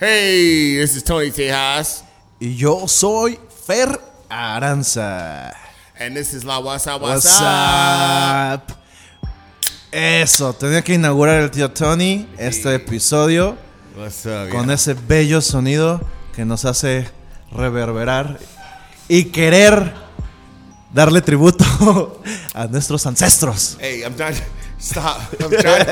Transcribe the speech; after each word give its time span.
Hey, 0.00 0.76
this 0.78 0.96
is 0.96 1.04
Tony 1.04 1.30
Tejas, 1.30 2.04
Y 2.40 2.54
yo 2.56 2.88
soy 2.88 3.38
Fer 3.66 4.00
Aranza. 4.30 5.52
and 5.98 6.16
this 6.16 6.32
is 6.32 6.42
La 6.42 6.58
WhatsApp 6.58 7.02
WhatsApp. 7.02 8.62
Eso, 9.92 10.54
tenía 10.54 10.80
que 10.82 10.94
inaugurar 10.94 11.42
el 11.42 11.50
tío 11.50 11.70
Tony 11.70 12.26
este 12.38 12.74
episodio 12.76 13.58
What's 13.94 14.24
up? 14.24 14.48
con 14.50 14.68
yeah? 14.68 14.74
ese 14.76 14.94
bello 14.94 15.42
sonido 15.42 16.00
que 16.34 16.46
nos 16.46 16.64
hace 16.64 17.06
reverberar 17.52 18.38
y 19.06 19.24
querer 19.24 19.92
darle 20.94 21.20
tributo 21.20 22.22
a 22.54 22.66
nuestros 22.68 23.04
ancestros. 23.04 23.76
Hey, 23.78 24.02
I'm 24.02 24.16
not. 24.16 24.32
Stop. 24.80 25.20
I'm 25.40 25.50
trying. 25.50 25.86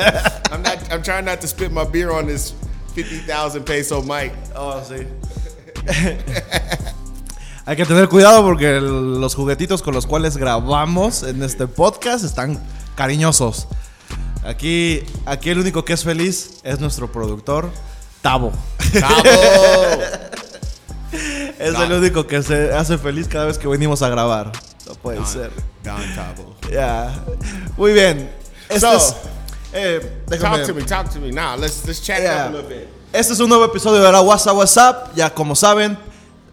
I'm 0.51 0.63
not. 0.63 0.91
I'm 0.91 1.03
trying 1.03 1.25
not 1.25 1.41
to 1.41 1.47
spit 1.47 1.71
my 1.71 1.83
beer 1.83 2.09
on 2.11 2.25
this 2.25 2.55
fifty 3.03 3.19
thousand 3.25 3.63
peso 3.63 4.01
mic. 4.03 4.31
Oh, 4.55 4.81
sí. 4.87 5.05
Hay 7.65 7.75
que 7.75 7.85
tener 7.85 8.09
cuidado 8.09 8.43
porque 8.43 8.77
el- 8.77 9.19
los 9.21 9.35
juguetitos 9.35 9.81
con 9.81 9.93
los 9.93 10.05
cuales 10.07 10.37
grabamos 10.37 11.23
en 11.23 11.43
este 11.43 11.67
podcast 11.67 12.23
están 12.25 12.59
cariñosos. 12.95 13.67
Aquí, 14.43 15.03
aquí 15.25 15.49
el 15.51 15.59
único 15.59 15.85
que 15.85 15.93
es 15.93 16.03
feliz 16.03 16.59
es 16.63 16.79
nuestro 16.79 17.11
productor, 17.11 17.69
Tavo. 18.21 18.51
Bravo. 18.93 19.15
Es 21.59 21.73
el 21.77 21.91
único 21.91 22.25
que 22.27 22.41
se 22.43 22.71
hace 22.73 22.97
feliz 22.97 23.27
cada 23.27 23.45
vez 23.45 23.57
que 23.57 23.67
venimos 23.67 24.01
a 24.03 24.09
grabar. 24.09 24.51
No 24.87 24.93
puede 24.93 25.25
ser. 25.25 25.51
Don 25.83 26.01
Tabo. 26.15 26.55
Ya. 26.71 27.13
Muy 27.75 27.93
bien. 27.93 28.31
Este 28.69 28.79
So, 28.79 28.93
es, 28.95 29.15
eh, 29.73 29.99
déjame- 30.27 30.57
Talk 30.57 30.67
to 30.67 30.73
me. 30.73 30.83
Talk 30.83 31.09
to 31.13 31.19
me. 31.19 31.31
Now, 31.31 31.55
let's 31.57 31.85
let's 31.85 32.01
chat 32.01 32.19
it 32.19 32.23
Yeah. 32.25 32.45
up 32.47 32.53
a 32.53 32.57
little 32.57 32.69
bit. 32.69 32.87
Este 33.13 33.33
es 33.33 33.39
un 33.39 33.49
nuevo 33.49 33.65
episodio 33.65 34.01
de 34.03 34.11
la 34.11 34.21
WhatsApp 34.21 34.55
WhatsApp. 34.55 35.15
Ya 35.15 35.29
como 35.33 35.55
saben, 35.55 35.97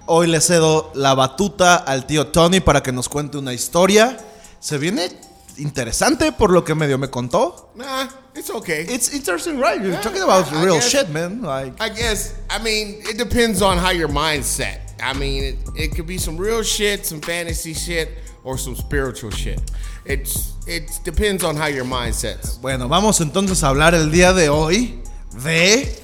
hoy 0.07 0.27
le 0.27 0.41
cedo 0.41 0.91
la 0.95 1.15
batuta 1.15 1.77
al 1.77 2.07
tío 2.07 2.29
Tony 2.29 2.61
para 2.61 2.83
que 2.83 2.93
nos 2.93 3.09
cuente 3.09 3.37
una 3.39 3.53
historia. 3.53 4.17
Se 4.61 4.79
viene 4.79 5.11
interesante 5.59 6.33
por 6.33 6.51
lo 6.51 6.65
que 6.65 6.75
medio 6.75 6.99
me 6.99 7.09
contó. 7.09 7.71
Nah, 7.75 8.07
it's 8.35 8.51
okay. 8.51 8.87
It's 8.89 9.13
interesting, 9.13 9.59
right? 9.61 9.81
You're 9.81 9.93
Yeah, 9.93 10.01
talking 10.03 10.23
about 10.23 10.47
I- 10.53 10.57
I 10.57 10.65
real 10.65 10.75
guess- 10.77 10.89
shit, 10.91 11.09
man. 11.09 11.43
Like, 11.43 11.75
I 11.81 11.89
guess. 11.91 12.33
I 12.51 12.59
mean, 12.63 13.01
it 13.09 13.17
depends 13.19 13.61
on 13.63 13.79
how 13.79 13.91
your 13.93 14.09
mind's 14.09 14.47
set. 14.47 14.81
I 14.99 15.13
mean, 15.13 15.45
it, 15.45 15.57
it 15.77 15.95
could 15.95 16.07
be 16.07 16.17
some 16.19 16.39
real 16.39 16.63
shit, 16.63 17.05
some 17.07 17.21
fantasy 17.21 17.75
shit, 17.75 18.09
or 18.47 18.57
some 18.57 18.77
spiritual 18.77 19.31
shit. 19.33 19.61
It's 20.05 20.55
it 20.67 21.01
depends 21.05 21.43
on 21.43 21.57
how 21.57 21.67
your 21.67 21.85
mind 21.85 22.15
sets. 22.15 22.59
bueno, 22.61 22.89
vamos 22.89 23.21
entonces 23.21 23.63
a 23.65 23.69
hablar 23.69 23.95
el 23.95 24.11
día 24.11 24.33
de 24.33 24.49
hoy 24.49 25.03
de 25.43 26.01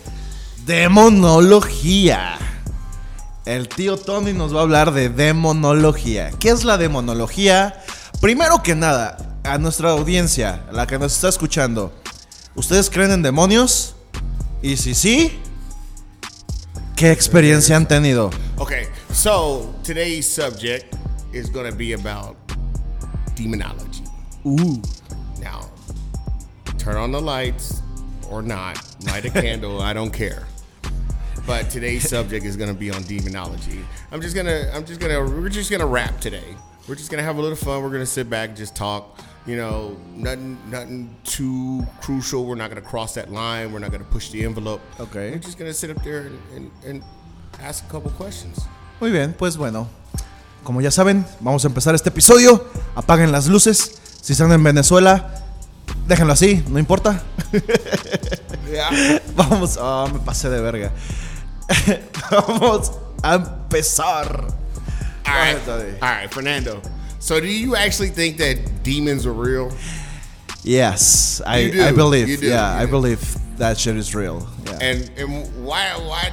demonología. 0.66 2.38
El 3.46 3.68
tío 3.68 3.96
Tony 3.96 4.32
nos 4.32 4.54
va 4.54 4.60
a 4.60 4.62
hablar 4.62 4.92
de 4.92 5.08
demonología. 5.08 6.30
¿Qué 6.38 6.50
es 6.50 6.64
la 6.64 6.78
demonología? 6.78 7.80
Primero 8.20 8.62
que 8.62 8.74
nada, 8.74 9.38
a 9.44 9.58
nuestra 9.58 9.90
audiencia, 9.90 10.64
la 10.72 10.86
que 10.86 10.98
nos 10.98 11.14
está 11.14 11.28
escuchando, 11.28 11.92
¿ustedes 12.54 12.90
creen 12.90 13.12
en 13.12 13.22
demonios? 13.22 13.94
Y 14.62 14.76
si 14.76 14.94
sí, 14.94 15.40
¿qué 16.94 17.10
experiencia 17.10 17.76
han 17.76 17.86
tenido? 17.86 18.30
Okay, 18.58 18.86
so 19.12 19.74
today's 19.84 20.32
subject 20.32 20.94
is 21.32 21.48
going 21.48 21.70
to 21.70 21.76
be 21.76 21.92
about 21.92 22.36
demonology. 23.34 24.04
Ooh. 24.46 24.82
Now, 25.40 25.70
turn 26.78 26.96
on 26.96 27.12
the 27.12 27.20
lights 27.20 27.82
or 28.28 28.42
not, 28.42 28.78
light 29.06 29.24
a 29.24 29.30
candle, 29.42 29.80
I 29.80 29.92
don't 29.92 30.12
care. 30.12 30.46
But 31.46 31.70
today's 31.70 32.08
subject 32.08 32.46
is 32.46 32.56
going 32.56 32.72
to 32.72 32.78
be 32.78 32.90
on 32.90 33.02
demonology. 33.02 33.84
I'm 34.12 34.20
just 34.20 34.34
going 34.34 34.46
to 34.46 34.74
I'm 34.74 34.84
just 34.84 35.00
going 35.00 35.12
to 35.12 35.40
we're 35.40 35.48
just 35.48 35.70
going 35.70 35.80
to 35.80 35.86
rap 35.86 36.20
today. 36.20 36.54
We're 36.88 36.94
just 36.94 37.10
going 37.10 37.18
to 37.18 37.24
have 37.24 37.38
a 37.38 37.40
little 37.40 37.56
fun. 37.56 37.82
We're 37.82 37.88
going 37.88 38.00
to 38.02 38.06
sit 38.06 38.30
back 38.30 38.50
and 38.50 38.58
just 38.58 38.76
talk. 38.76 39.18
You 39.44 39.56
know, 39.56 39.96
nothing 40.14 40.56
nothing 40.70 41.16
too 41.24 41.84
crucial. 42.00 42.44
We're 42.44 42.54
not 42.54 42.70
going 42.70 42.80
to 42.80 42.88
cross 42.88 43.14
that 43.14 43.32
line. 43.32 43.72
We're 43.72 43.80
not 43.80 43.90
going 43.90 44.04
to 44.04 44.10
push 44.10 44.30
the 44.30 44.44
envelope. 44.44 44.80
Okay. 45.00 45.32
We're 45.32 45.38
just 45.38 45.58
going 45.58 45.70
to 45.70 45.74
sit 45.74 45.90
up 45.90 46.02
there 46.04 46.20
and, 46.20 46.38
and, 46.54 46.70
and 46.86 47.04
ask 47.60 47.84
a 47.84 47.90
couple 47.90 48.10
questions. 48.12 48.60
Muy 49.00 49.10
bien, 49.10 49.34
pues 49.34 49.56
bueno. 49.56 49.88
Como 50.64 50.80
ya 50.80 50.90
saben, 50.90 51.26
vamos 51.40 51.64
a 51.64 51.68
empezar 51.68 51.94
este 51.94 52.10
episodio. 52.10 52.64
Apaguen 52.94 53.32
las 53.32 53.46
luces. 53.48 53.92
Si 54.20 54.32
están 54.32 54.52
en 54.52 54.62
Venezuela, 54.62 55.42
déjenlo 56.06 56.32
así, 56.32 56.62
no 56.68 56.78
importa. 56.78 57.22
Vamos, 59.36 59.78
ah, 59.80 60.08
me 60.12 60.18
pasé 60.20 60.48
de 60.48 60.60
verga. 60.60 60.92
Vamos 62.30 62.92
a 63.22 63.34
empezar. 63.34 64.46
All 65.26 65.34
right. 65.34 65.68
All 65.68 66.08
right, 66.08 66.30
Fernando. 66.32 66.80
So 67.18 67.40
do 67.40 67.46
you 67.46 67.76
actually 67.76 68.10
think 68.10 68.38
that 68.38 68.82
demons 68.82 69.26
are 69.26 69.32
real? 69.32 69.72
Yes, 70.64 71.40
I, 71.44 71.58
You 71.58 71.72
do, 71.72 71.82
I 71.84 71.92
believe. 71.92 72.40
do, 72.40 72.46
yeah, 72.46 72.76
I 72.76 72.86
believe 72.86 73.20
that 73.58 73.78
shit 73.78 73.96
is 73.96 74.14
real. 74.14 74.46
Yeah. 74.64 74.78
And 74.80 75.10
and 75.18 75.64
why 75.64 75.90
why 75.98 76.30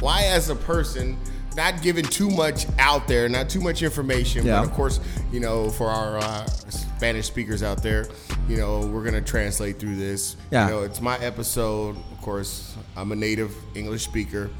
why 0.00 0.22
as 0.26 0.48
a 0.50 0.54
person 0.54 1.16
not 1.56 1.82
giving 1.82 2.04
too 2.04 2.30
much 2.30 2.66
out 2.78 3.06
there, 3.08 3.28
not 3.28 3.48
too 3.48 3.60
much 3.60 3.82
information, 3.82 4.46
Yeah. 4.46 4.60
but 4.60 4.68
of 4.68 4.74
course, 4.74 5.00
you 5.32 5.40
know, 5.40 5.70
for 5.70 5.88
our 5.88 6.18
uh, 6.18 6.46
Spanish 6.68 7.26
speakers 7.26 7.62
out 7.62 7.82
there, 7.82 8.06
you 8.48 8.56
know, 8.56 8.80
we're 8.86 9.04
gonna 9.04 9.20
translate 9.20 9.78
through 9.78 9.96
this. 9.96 10.36
Yeah. 10.50 10.66
You 10.68 10.74
know, 10.74 10.82
it's 10.82 11.00
my 11.00 11.18
episode. 11.18 11.96
Of 12.12 12.20
course, 12.22 12.74
I'm 12.96 13.12
a 13.12 13.16
native 13.16 13.54
English 13.74 14.04
speaker, 14.04 14.50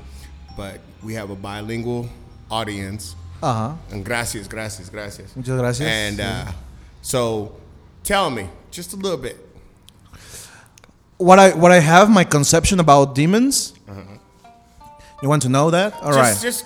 but 0.56 0.80
we 1.02 1.14
have 1.14 1.30
a 1.30 1.36
bilingual 1.36 2.08
audience. 2.50 3.14
Ajá. 3.42 3.76
And 3.90 4.04
gracias, 4.04 4.46
gracias, 4.48 4.88
gracias. 4.88 5.34
Muchas 5.36 5.58
gracias. 5.58 5.88
And 5.88 6.20
uh, 6.20 6.52
so, 7.00 7.56
tell 8.04 8.30
me 8.30 8.48
just 8.70 8.92
a 8.92 8.96
little 8.96 9.18
bit. 9.18 9.36
What 11.18 11.38
I 11.38 11.50
what 11.50 11.70
I 11.72 11.78
have 11.80 12.10
my 12.10 12.24
conception 12.24 12.80
about 12.80 13.14
demons. 13.14 13.74
You 15.22 15.28
want 15.28 15.42
to 15.42 15.48
know 15.48 15.70
that? 15.70 15.94
All 16.02 16.10
right. 16.10 16.32
Uh-huh. 16.32 16.42
just, 16.42 16.42
Just 16.42 16.64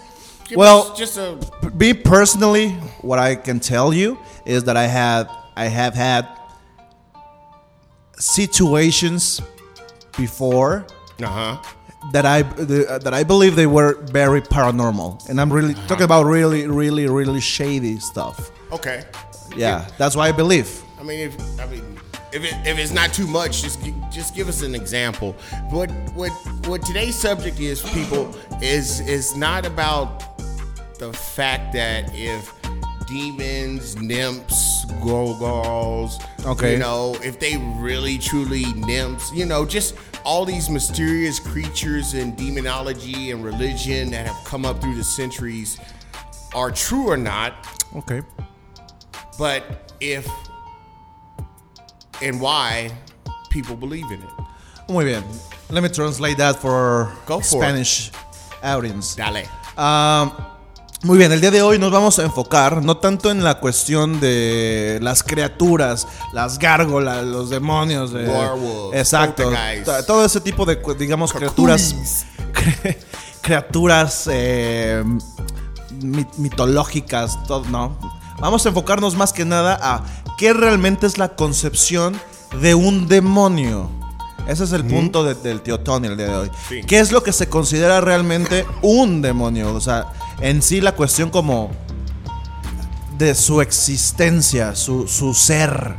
give 0.48 0.58
Well- 0.58 0.92
us 0.92 0.98
just 0.98 1.18
a 1.18 1.38
me 1.74 1.92
personally, 1.92 2.70
what 3.02 3.18
I 3.18 3.34
can 3.34 3.60
tell 3.60 3.92
you 3.92 4.18
is 4.44 4.64
that 4.64 4.76
I 4.76 4.86
had 4.86 5.28
I 5.56 5.66
have 5.66 5.94
had 5.94 6.26
situations 8.18 9.40
before 10.16 10.86
uh 11.22 11.26
huh. 11.26 11.62
that 12.12 12.24
I 12.26 12.42
that 12.42 13.12
I 13.14 13.24
believe 13.24 13.56
they 13.56 13.66
were 13.66 13.94
very 14.12 14.40
paranormal, 14.40 15.28
and 15.28 15.40
I'm 15.40 15.52
really 15.52 15.74
talking 15.88 16.04
about 16.04 16.26
really, 16.26 16.66
really, 16.66 17.06
really 17.08 17.40
shady 17.40 17.98
stuff. 17.98 18.50
Okay. 18.72 19.04
Yeah, 19.56 19.88
that's 19.98 20.16
why 20.16 20.28
I 20.28 20.32
believe. 20.32 20.82
I 20.98 21.02
mean, 21.02 21.20
if 21.20 21.60
I 21.60 21.66
mean, 21.66 21.98
if 22.32 22.44
it, 22.44 22.54
if 22.66 22.78
it's 22.78 22.92
not 22.92 23.12
too 23.12 23.26
much, 23.26 23.62
just 23.62 23.80
just 24.10 24.34
give 24.34 24.48
us 24.48 24.62
an 24.62 24.74
example. 24.74 25.32
What 25.70 25.90
what 26.14 26.30
what 26.66 26.82
today's 26.84 27.16
subject 27.16 27.60
is, 27.60 27.82
people, 27.82 28.34
is 28.60 29.00
is 29.00 29.36
not 29.36 29.64
about 29.66 30.35
the 30.96 31.12
fact 31.12 31.72
that 31.74 32.10
if 32.14 32.52
demons, 33.06 33.96
nymphs, 33.96 34.84
gorgons, 35.02 36.18
Okay. 36.44 36.72
you 36.72 36.78
know, 36.78 37.16
if 37.22 37.38
they 37.38 37.56
really 37.78 38.18
truly 38.18 38.64
nymphs, 38.74 39.30
you 39.32 39.46
know, 39.46 39.64
just 39.64 39.94
all 40.24 40.44
these 40.44 40.68
mysterious 40.68 41.38
creatures 41.38 42.14
and 42.14 42.36
demonology 42.36 43.30
and 43.30 43.44
religion 43.44 44.10
that 44.10 44.26
have 44.26 44.44
come 44.44 44.64
up 44.64 44.80
through 44.80 44.96
the 44.96 45.04
centuries 45.04 45.78
are 46.54 46.70
true 46.70 47.06
or 47.08 47.16
not. 47.16 47.54
Okay. 47.94 48.22
but 49.38 49.92
if 50.00 50.26
and 52.22 52.40
why 52.40 52.90
people 53.50 53.76
believe 53.76 54.06
in 54.10 54.20
it. 54.22 54.28
Muy 54.88 55.04
bien. 55.04 55.22
Let 55.68 55.82
me 55.82 55.88
translate 55.90 56.38
that 56.38 56.56
for 56.56 57.12
Go 57.26 57.40
for 57.40 57.42
it. 57.42 57.44
Spanish 57.60 58.10
audience. 58.62 59.14
Dale. 59.14 59.44
Um, 59.76 60.32
muy 61.06 61.18
bien, 61.18 61.30
el 61.32 61.40
día 61.40 61.50
de 61.50 61.62
hoy 61.62 61.78
nos 61.78 61.90
vamos 61.92 62.18
a 62.18 62.22
enfocar 62.24 62.82
no 62.82 62.96
tanto 62.96 63.30
en 63.30 63.44
la 63.44 63.60
cuestión 63.60 64.18
de 64.20 64.98
las 65.00 65.22
criaturas, 65.22 66.06
las 66.32 66.58
gárgolas, 66.58 67.24
los 67.24 67.48
demonios, 67.48 68.12
de, 68.12 68.26
Werewolves, 68.28 68.98
exacto, 69.00 69.50
todo 70.06 70.24
ese 70.24 70.40
tipo 70.40 70.64
de, 70.66 70.78
digamos, 70.98 71.32
criaturas, 71.32 71.94
criaturas 73.40 74.28
eh, 74.32 75.02
mi- 76.02 76.26
mitológicas, 76.38 77.42
todo, 77.46 77.64
no. 77.70 77.96
Vamos 78.40 78.66
a 78.66 78.68
enfocarnos 78.70 79.14
más 79.16 79.32
que 79.32 79.44
nada 79.44 79.78
a 79.80 80.02
qué 80.36 80.52
realmente 80.52 81.06
es 81.06 81.18
la 81.18 81.36
concepción 81.36 82.20
de 82.60 82.74
un 82.74 83.06
demonio. 83.08 83.90
Ese 84.46 84.64
es 84.64 84.72
el 84.72 84.84
punto 84.84 85.24
de- 85.24 85.34
del 85.34 85.60
tío 85.62 85.80
Tony 85.80 86.08
el 86.08 86.16
día 86.16 86.26
de 86.26 86.34
hoy. 86.36 86.50
Sí. 86.68 86.80
¿Qué 86.86 86.98
es 87.00 87.12
lo 87.12 87.22
que 87.22 87.32
se 87.32 87.48
considera 87.48 88.00
realmente 88.00 88.66
un 88.82 89.22
demonio? 89.22 89.74
O 89.74 89.80
sea, 89.80 90.06
en 90.40 90.62
sí 90.62 90.80
la 90.80 90.92
cuestión 90.92 91.30
como 91.30 91.70
de 93.18 93.34
su 93.34 93.60
existencia, 93.60 94.74
su, 94.74 95.08
su 95.08 95.32
ser. 95.34 95.94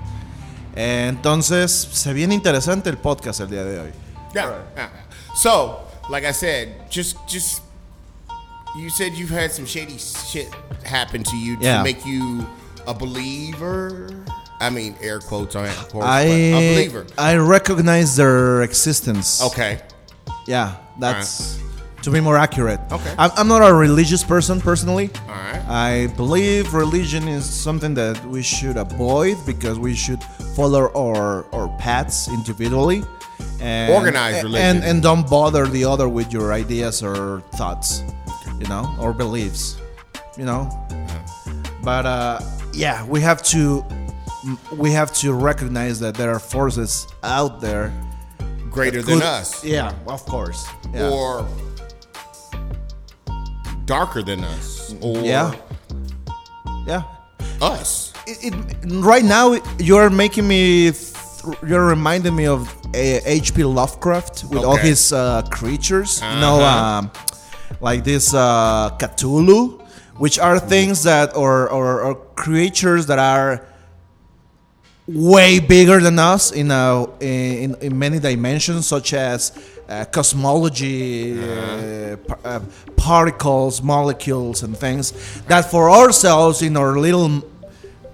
Eh, 0.76 1.08
entonces, 1.10 1.72
se 1.92 2.14
viene 2.14 2.36
interesante 2.36 2.90
el 2.90 2.98
podcast 2.98 3.40
el 3.42 3.50
día 3.50 3.64
de 3.64 3.80
hoy. 3.80 3.92
Yeah. 4.34 4.64
yeah. 4.76 4.90
So 5.36 5.80
like 6.10 6.26
I 6.28 6.32
said, 6.34 6.70
just 6.92 7.18
just 7.28 7.62
you 8.78 8.90
said 8.90 9.14
you've 9.14 9.32
had 9.32 9.52
some 9.52 9.66
shady 9.66 9.98
shit 9.98 10.48
happen 10.84 11.24
to 11.24 11.36
you 11.36 11.58
to 11.58 11.64
Yeah. 11.64 11.82
make 11.84 12.06
you 12.06 12.46
a 12.86 12.94
believer. 12.94 14.10
I 14.60 14.70
mean, 14.70 14.96
air 15.02 15.20
quotes 15.20 15.56
on 15.56 15.66
of 15.66 15.90
course, 15.90 16.06
but 16.06 16.26
a 16.28 16.54
I 16.54 16.74
believer. 16.76 17.06
I 17.18 17.36
recognize 17.38 18.16
their 18.16 18.62
existence. 18.64 19.42
Okay. 19.42 19.80
Yeah, 20.48 20.76
that's 21.00 21.58
to 22.08 22.12
be 22.12 22.22
more 22.22 22.38
accurate. 22.38 22.80
Okay. 22.90 23.14
I'm, 23.20 23.32
I'm 23.36 23.48
not 23.50 23.62
a 23.70 23.74
religious 23.74 24.24
person 24.24 24.62
personally. 24.62 25.10
All 25.28 25.36
right. 25.36 25.62
I 25.68 26.08
believe 26.16 26.74
religion 26.74 27.28
is 27.28 27.44
something 27.46 27.94
that 27.96 28.24
we 28.26 28.42
should 28.42 28.78
avoid 28.78 29.36
because 29.46 29.78
we 29.78 29.94
should 29.94 30.24
follow 30.56 30.90
our 30.96 31.46
our 31.54 31.68
paths 31.80 32.30
individually. 32.30 33.04
And, 33.60 33.92
Organized 33.92 34.44
religion. 34.44 34.78
and 34.78 34.84
and 34.86 35.04
don't 35.04 35.30
bother 35.30 35.68
the 35.68 35.84
other 35.84 36.08
with 36.08 36.32
your 36.32 36.54
ideas 36.54 37.04
or 37.04 37.42
thoughts, 37.60 38.04
you 38.58 38.68
know, 38.68 38.84
or 39.02 39.12
beliefs, 39.12 39.76
you 40.38 40.46
know. 40.46 40.62
But 41.84 42.06
uh, 42.06 42.40
yeah, 42.74 43.06
we 43.06 43.20
have 43.20 43.42
to 43.52 43.84
we 44.78 44.92
have 44.94 45.12
to 45.24 45.34
recognize 45.34 46.00
that 46.00 46.16
there 46.16 46.32
are 46.32 46.40
forces 46.40 47.06
out 47.22 47.60
there 47.60 47.92
Greater 48.70 49.02
than 49.02 49.22
us. 49.24 49.64
Yeah, 49.66 49.92
of 50.08 50.24
course. 50.26 50.68
Yeah. 50.94 51.10
Or 51.10 51.46
darker 53.88 54.22
than 54.22 54.44
us. 54.44 54.94
Or 55.02 55.18
yeah. 55.18 55.56
Yeah. 56.86 57.04
us. 57.62 58.14
It, 58.28 58.54
it, 58.54 58.92
right 58.92 59.24
now, 59.26 59.58
you're 59.80 60.10
making 60.12 60.48
me. 60.48 60.92
Th- 60.92 61.14
you're 61.66 61.86
reminding 61.88 62.36
me 62.36 62.46
of 62.46 62.68
H.P. 62.94 63.64
Lovecraft 63.64 64.44
with 64.52 64.64
all 64.64 64.76
his 64.76 65.14
uh, 65.14 65.42
creatures. 65.50 66.20
You 66.22 66.40
know, 66.44 66.60
Uh-huh. 66.60 67.00
um, 67.08 67.12
like 67.80 68.04
this 68.04 68.34
uh, 68.34 68.90
Cthulhu, 69.00 69.82
which 70.18 70.40
are 70.40 70.60
things 70.60 71.04
that 71.04 71.36
or, 71.36 71.70
or 71.70 72.02
or 72.02 72.16
creatures 72.36 73.06
that 73.08 73.20
are 73.20 73.66
way 75.08 75.60
bigger 75.60 76.02
than 76.02 76.20
us 76.20 76.52
in 76.52 76.70
a 76.72 77.06
in, 77.22 77.76
in 77.82 77.98
many 77.98 78.20
dimensions, 78.20 78.86
such 78.88 79.14
as 79.14 79.52
uh, 79.90 80.06
cosmology, 80.06 81.40
uh, 81.42 82.18
par- 82.18 82.40
uh, 82.44 82.60
particles, 82.96 83.82
molecules, 83.82 84.64
and 84.64 84.78
things 84.78 85.14
that 85.44 85.72
for 85.72 85.90
ourselves 85.90 86.62
in 86.62 86.76
our 86.78 86.98
little 86.98 87.44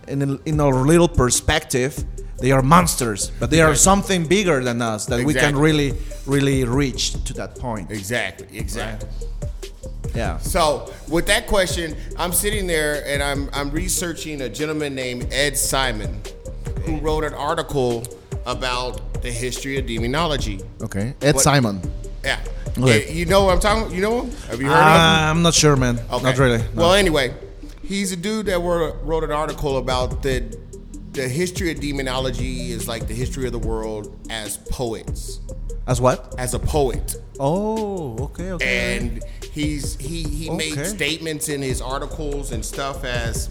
in, 0.07 0.39
in 0.45 0.59
our 0.59 0.73
little 0.85 1.07
perspective. 1.07 2.03
They 2.39 2.51
are 2.51 2.61
monsters, 2.61 3.31
but 3.39 3.49
they 3.49 3.61
are 3.61 3.73
something 3.73 4.27
bigger 4.27 4.61
than 4.61 4.81
us 4.81 5.05
that 5.05 5.23
we 5.23 5.33
can 5.33 5.55
really, 5.55 5.93
really 6.25 6.65
reach 6.65 7.13
to 7.23 7.33
that 7.35 7.55
point. 7.55 7.89
Exactly. 7.89 8.47
Exactly. 8.57 9.07
Yeah. 10.13 10.37
So 10.39 10.91
with 11.07 11.25
that 11.27 11.47
question, 11.47 11.95
I'm 12.17 12.33
sitting 12.33 12.67
there 12.67 13.05
and 13.07 13.23
I'm 13.23 13.49
I'm 13.53 13.71
researching 13.71 14.41
a 14.41 14.49
gentleman 14.49 14.93
named 14.93 15.27
Ed 15.31 15.57
Simon, 15.57 16.21
who 16.85 16.97
wrote 16.97 17.23
an 17.23 17.33
article 17.33 18.03
about 18.45 19.21
the 19.21 19.31
history 19.31 19.77
of 19.77 19.85
demonology. 19.85 20.59
Okay. 20.81 21.13
Ed 21.21 21.35
What- 21.35 21.43
Simon. 21.43 21.81
Yeah. 22.23 22.39
Okay. 22.77 23.11
You- 23.13 23.25
know 23.25 23.43
what 23.45 23.53
I'm 23.53 23.59
talking? 23.59 23.93
You 23.95 24.01
know 24.01 24.21
him? 24.23 24.31
Have 24.49 24.59
you 24.61 24.67
heard 24.67 24.73
of 24.73 24.79
him? 24.79 24.85
Uh, 24.85 25.29
I'm 25.31 25.41
not 25.43 25.53
sure, 25.53 25.75
man. 25.75 25.99
Okay. 26.11 26.23
Not 26.23 26.37
really. 26.37 26.57
no. 26.59 26.65
Well, 26.75 26.93
anyway, 26.93 27.33
he's 27.83 28.11
a 28.11 28.15
dude 28.15 28.45
that 28.47 28.59
wrote, 28.59 28.95
wrote 29.03 29.23
an 29.23 29.31
article 29.31 29.77
about 29.77 30.21
the 30.23 30.43
the 31.11 31.27
history 31.29 31.71
of 31.71 31.79
demonology 31.79 32.71
is 32.71 32.87
like 32.87 33.07
the 33.07 33.13
history 33.13 33.45
of 33.45 33.51
the 33.51 33.59
world 33.59 34.19
as 34.31 34.57
poets, 34.71 35.41
As 35.85 36.01
what? 36.01 36.33
as 36.39 36.55
a 36.55 36.59
poet. 36.59 37.17
Oh, 37.39 38.17
okay, 38.17 38.51
okay. 38.53 38.97
and 38.97 39.23
he's 39.51 39.95
he 39.97 40.23
he 40.23 40.49
made 40.49 40.83
statements 40.87 41.49
in 41.49 41.61
his 41.61 41.81
articles 41.83 42.51
and 42.51 42.65
stuff 42.65 43.03
as 43.03 43.47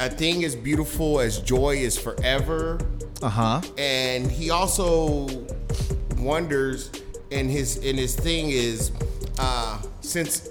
a 0.00 0.10
thing 0.10 0.44
as 0.44 0.56
beautiful 0.56 1.20
as 1.20 1.38
joy 1.38 1.76
is 1.76 1.96
forever 1.96 2.80
Uh 3.22 3.28
huh. 3.28 3.60
and 3.78 4.30
he 4.30 4.50
also 4.50 5.26
wonders 6.18 6.90
and 7.32 7.50
his 7.50 7.76
and 7.78 7.98
his 7.98 8.14
thing 8.14 8.50
is 8.50 8.92
uh 9.38 9.80
since 10.00 10.50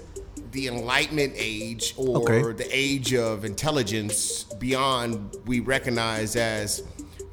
the 0.52 0.68
enlightenment 0.68 1.32
age 1.36 1.94
or 1.96 2.18
Okay. 2.18 2.52
the 2.52 2.68
age 2.72 3.14
of 3.14 3.44
intelligence 3.44 4.44
beyond 4.58 5.36
we 5.46 5.60
recognize 5.60 6.34
as 6.36 6.82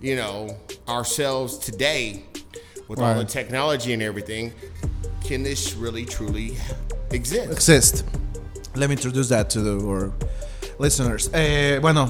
you 0.01 0.15
know 0.15 0.56
ourselves 0.88 1.57
today 1.57 2.24
with 2.88 3.00
all 3.00 3.15
the 3.15 3.25
technology 3.25 3.94
and 3.94 4.03
everything 4.03 4.51
can 5.24 5.41
this 5.41 5.74
really 5.74 6.06
truly 6.06 6.57
exist 7.12 7.51
Exist. 7.51 8.03
Let 8.75 8.89
me 8.89 8.95
introduce 8.95 9.29
that 9.29 9.50
to 9.51 9.62
the, 9.62 9.79
our 9.88 10.12
listeners. 10.79 11.29
Eh, 11.33 11.77
bueno, 11.79 12.09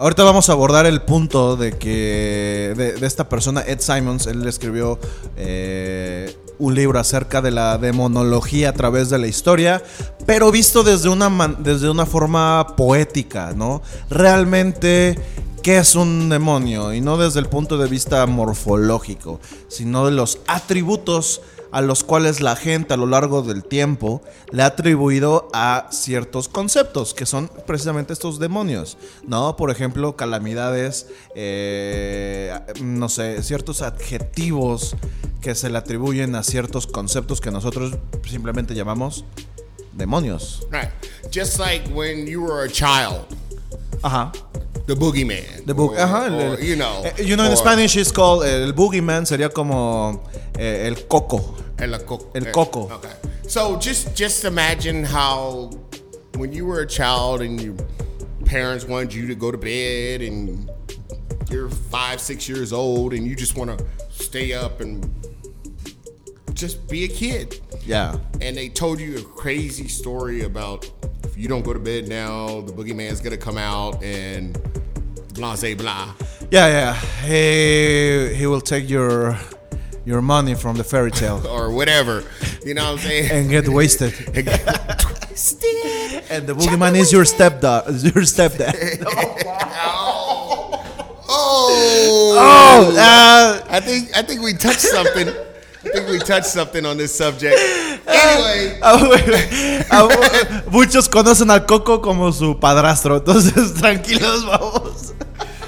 ahorita 0.00 0.24
vamos 0.24 0.48
a 0.48 0.52
abordar 0.52 0.86
el 0.86 1.02
punto 1.02 1.56
de 1.56 1.76
que 1.76 2.72
de, 2.74 3.06
esta 3.06 3.28
persona, 3.28 3.60
Ed 3.60 3.80
Simons, 3.80 4.26
él 4.26 4.46
escribió 4.46 4.98
eh, 5.36 6.34
un 6.58 6.74
libro 6.74 6.98
acerca 6.98 7.42
de 7.42 7.50
la 7.50 7.76
demonología 7.76 8.70
a 8.70 8.72
través 8.72 9.10
de 9.10 9.18
la 9.18 9.26
historia, 9.26 9.82
pero 10.24 10.50
visto 10.50 10.82
desde 10.82 11.10
una, 11.10 11.54
desde 11.58 11.90
una 11.90 12.06
forma 12.06 12.76
poética, 12.76 13.52
¿no? 13.54 13.82
Realmente 14.08 15.18
qué 15.62 15.76
es 15.76 15.94
un 15.94 16.30
demonio 16.30 16.94
y 16.94 17.02
no 17.02 17.18
desde 17.18 17.40
el 17.40 17.46
punto 17.46 17.76
de 17.76 17.86
vista 17.86 18.24
morfológico, 18.24 19.38
sino 19.68 20.06
de 20.06 20.12
los 20.12 20.38
atributos 20.46 21.42
a 21.72 21.80
los 21.80 22.02
cuales 22.04 22.40
la 22.40 22.56
gente 22.56 22.94
a 22.94 22.96
lo 22.96 23.06
largo 23.06 23.42
del 23.42 23.62
tiempo 23.64 24.22
le 24.50 24.62
ha 24.62 24.66
atribuido 24.66 25.48
a 25.52 25.88
ciertos 25.92 26.48
conceptos, 26.48 27.14
que 27.14 27.26
son 27.26 27.48
precisamente 27.66 28.12
estos 28.12 28.38
demonios, 28.38 28.96
¿no? 29.26 29.56
Por 29.56 29.70
ejemplo, 29.70 30.16
calamidades, 30.16 31.06
eh, 31.36 32.58
no 32.82 33.08
sé, 33.08 33.42
ciertos 33.42 33.82
adjetivos 33.82 34.96
que 35.40 35.54
se 35.54 35.70
le 35.70 35.78
atribuyen 35.78 36.34
a 36.34 36.42
ciertos 36.42 36.86
conceptos 36.86 37.40
que 37.40 37.50
nosotros 37.50 37.96
simplemente 38.28 38.74
llamamos 38.74 39.24
demonios. 39.92 40.66
right 40.70 40.88
just 41.32 41.58
like 41.58 41.88
when 41.94 42.26
you 42.26 42.40
were 42.42 42.64
a 42.64 42.68
child 42.70 43.24
Ajá. 44.02 44.32
the 44.86 44.94
boogeyman 44.94 45.64
The 45.66 45.72
book, 45.72 45.92
or- 45.92 46.00
ajá, 46.00 46.26
el- 46.26 46.34
or, 46.34 46.58
el- 46.60 46.66
you 46.66 46.74
know 46.76 47.04
eh, 47.04 47.24
you 47.24 47.36
know 47.36 47.46
in 47.46 47.56
Spanish 47.56 47.96
it's 47.96 48.12
called 48.12 48.46
eh, 48.46 48.62
el 48.64 48.72
boogeyman 48.72 49.26
sería 49.26 49.48
como 49.50 50.22
eh, 50.58 50.84
el 50.86 51.06
coco. 51.06 51.54
El, 51.80 51.98
co- 52.00 52.30
El 52.34 52.44
coco. 52.52 52.88
Okay. 52.92 53.12
So 53.48 53.76
just 53.76 54.14
just 54.14 54.44
imagine 54.44 55.04
how 55.04 55.70
when 56.36 56.52
you 56.52 56.66
were 56.66 56.80
a 56.80 56.86
child 56.86 57.40
and 57.42 57.60
your 57.60 57.74
parents 58.44 58.84
wanted 58.84 59.12
you 59.14 59.26
to 59.28 59.34
go 59.34 59.50
to 59.50 59.58
bed 59.58 60.22
and 60.22 60.70
you're 61.50 61.68
five, 61.68 62.20
six 62.20 62.48
years 62.48 62.72
old 62.72 63.12
and 63.12 63.26
you 63.26 63.34
just 63.34 63.56
want 63.56 63.76
to 63.76 63.84
stay 64.10 64.52
up 64.52 64.80
and 64.80 65.12
just 66.54 66.88
be 66.88 67.04
a 67.04 67.08
kid. 67.08 67.60
Yeah. 67.84 68.16
And 68.40 68.56
they 68.56 68.68
told 68.68 69.00
you 69.00 69.18
a 69.18 69.22
crazy 69.22 69.88
story 69.88 70.42
about 70.42 70.88
if 71.24 71.36
you 71.36 71.48
don't 71.48 71.62
go 71.64 71.72
to 71.72 71.78
bed 71.78 72.08
now, 72.08 72.60
the 72.60 72.72
boogeyman's 72.72 73.20
gonna 73.20 73.36
come 73.36 73.58
out 73.58 74.02
and 74.02 74.58
blah, 75.34 75.54
say 75.54 75.74
blah. 75.74 76.14
Yeah, 76.50 76.66
yeah. 76.66 76.94
He 77.26 78.34
he 78.34 78.46
will 78.46 78.60
take 78.60 78.88
your 78.88 79.38
your 80.10 80.20
money 80.20 80.54
from 80.54 80.76
the 80.76 80.84
fairy 80.84 81.12
tale 81.12 81.40
Or 81.56 81.70
whatever. 81.70 82.24
You 82.66 82.74
know 82.74 82.84
what 82.84 82.92
I'm 82.92 82.98
saying? 82.98 83.30
and 83.30 83.48
get 83.48 83.68
wasted. 83.68 84.12
Twisted. 84.98 86.24
And 86.28 86.46
the 86.48 86.54
boogeyman 86.54 86.96
is 86.96 87.12
your 87.12 87.24
stepdad. 87.24 87.86
Your 88.04 88.24
stepdad. 88.24 88.74
Oh. 91.32 92.34
oh, 92.36 92.96
uh, 92.98 93.64
I 93.70 93.78
think 93.78 94.10
I 94.16 94.22
think 94.22 94.42
we 94.42 94.52
touched 94.52 94.80
something. 94.80 95.28
I 95.28 95.88
think 95.92 96.08
we 96.08 96.18
touched 96.18 96.46
something 96.50 96.84
on 96.84 96.96
this 96.96 97.14
subject. 97.16 97.54
Anyway, 98.06 98.78
ah, 98.82 98.98
ah, 99.92 100.62
muchos 100.72 101.08
conocen 101.08 101.50
al 101.50 101.60
Coco 101.66 102.00
como 102.00 102.32
su 102.32 102.58
padrastro. 102.58 103.18
Entonces, 103.18 103.74
tranquilos, 103.74 104.44
vamos. 104.44 105.14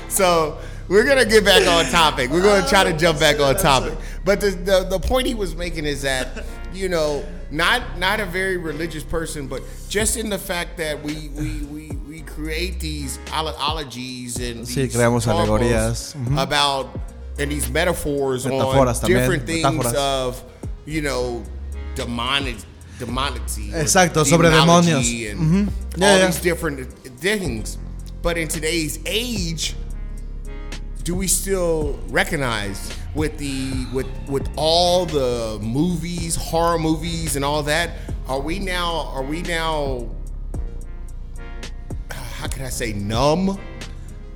so 0.08 0.58
we're 0.88 1.04
gonna 1.04 1.24
get 1.24 1.44
back 1.44 1.62
on 1.68 1.86
topic. 1.92 2.30
We're 2.32 2.42
gonna 2.42 2.66
try 2.66 2.82
to 2.82 2.92
jump 2.98 3.20
back 3.20 3.38
on 3.38 3.54
topic. 3.56 3.94
But 4.24 4.40
the, 4.40 4.50
the 4.50 4.84
the 4.88 4.98
point 5.00 5.26
he 5.26 5.34
was 5.34 5.56
making 5.56 5.84
is 5.84 6.02
that 6.02 6.44
you 6.72 6.88
know 6.88 7.24
not 7.50 7.98
not 7.98 8.20
a 8.20 8.24
very 8.26 8.56
religious 8.56 9.02
person, 9.02 9.48
but 9.48 9.62
just 9.88 10.16
in 10.16 10.30
the 10.30 10.38
fact 10.38 10.76
that 10.78 11.02
we 11.02 11.28
we 11.34 11.62
we, 11.66 11.88
we 12.08 12.20
create 12.20 12.78
these 12.78 13.18
olo- 13.34 13.54
ologies 13.58 14.36
and 14.38 14.64
Sí, 14.66 14.74
these 14.86 14.94
creamos 14.94 15.26
alegorías. 15.26 16.14
Ujú. 16.14 16.40
about 16.40 16.98
and 17.38 17.50
these 17.50 17.68
metaphors 17.70 18.46
Metáforas 18.46 19.02
on 19.02 19.10
también, 19.10 19.18
different 19.18 19.46
things 19.46 19.64
metáforas. 19.66 19.94
of 19.94 20.44
you 20.86 21.00
know 21.02 21.42
demonic 21.96 22.56
demonicity 22.98 23.72
or 23.74 23.82
Exacto, 23.82 24.24
sobre 24.24 24.48
demonios. 24.50 25.30
and 25.32 25.40
Mhm. 25.40 25.72
Yeah, 25.96 26.12
all 26.12 26.18
yeah. 26.18 26.26
these 26.26 26.40
different 26.40 26.88
things 27.18 27.76
but 28.22 28.38
in 28.38 28.46
today's 28.48 28.98
age 29.04 29.74
do 31.02 31.14
we 31.16 31.26
still 31.26 31.98
recognize 32.08 32.78
with 33.14 33.36
the 33.38 33.86
with 33.92 34.06
with 34.28 34.48
all 34.56 35.04
the 35.06 35.58
movies, 35.62 36.34
horror 36.36 36.78
movies, 36.78 37.36
and 37.36 37.44
all 37.44 37.62
that, 37.64 37.90
are 38.28 38.40
we 38.40 38.58
now? 38.58 39.10
Are 39.14 39.22
we 39.22 39.42
now? 39.42 40.08
How 42.10 42.48
can 42.48 42.64
I 42.64 42.70
say 42.70 42.92
numb 42.92 43.58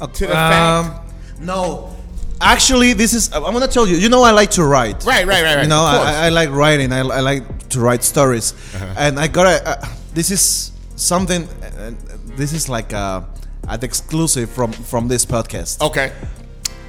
to 0.00 0.26
the 0.26 0.33
fact? 0.33 0.99
Um, 1.40 1.45
no. 1.47 1.97
Actually, 2.40 2.92
this 2.92 3.14
is. 3.14 3.33
I'm 3.33 3.42
gonna 3.52 3.66
tell 3.66 3.87
you. 3.87 3.97
You 3.97 4.09
know, 4.11 4.23
I 4.23 4.30
like 4.30 4.50
to 4.52 4.64
write. 4.64 5.04
Right, 5.04 5.26
right, 5.26 5.42
right, 5.42 5.56
right. 5.56 5.62
You 5.62 5.68
know, 5.68 5.80
I, 5.83 6.26
I 6.26 6.28
like 6.28 6.50
writing. 6.50 6.92
I, 6.92 6.99
I 7.00 7.21
like 7.21 7.68
to 7.71 7.80
write 7.80 8.04
stories, 8.04 8.52
Uh-huh. 8.75 8.95
and 8.99 9.18
I 9.18 9.26
gotta. 9.26 9.66
Uh, 9.66 9.87
this 10.12 10.30
is 10.30 10.73
something. 10.97 11.49
Uh, 11.62 11.92
this 12.37 12.52
is 12.52 12.68
like 12.68 12.92
uh, 12.92 13.23
an 13.68 13.83
exclusive 13.83 14.50
from 14.50 14.73
from 14.73 15.09
this 15.09 15.25
podcast. 15.25 15.80
Okay. 15.80 16.12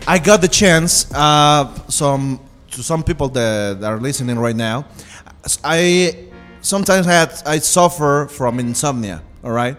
I 0.08 0.20
got 0.20 0.42
the 0.42 0.48
chance. 0.48 1.12
Uh, 1.14 1.74
some 1.90 2.40
to 2.72 2.82
some 2.84 3.04
people 3.04 3.30
that 3.30 3.84
are 3.84 4.00
listening 4.00 4.40
right 4.40 4.56
now. 4.56 4.86
I 5.64 6.28
sometimes 6.62 7.06
had 7.06 7.34
I 7.46 7.60
suffer 7.60 8.28
from 8.30 8.60
insomnia. 8.60 9.22
All 9.44 9.52
right. 9.52 9.78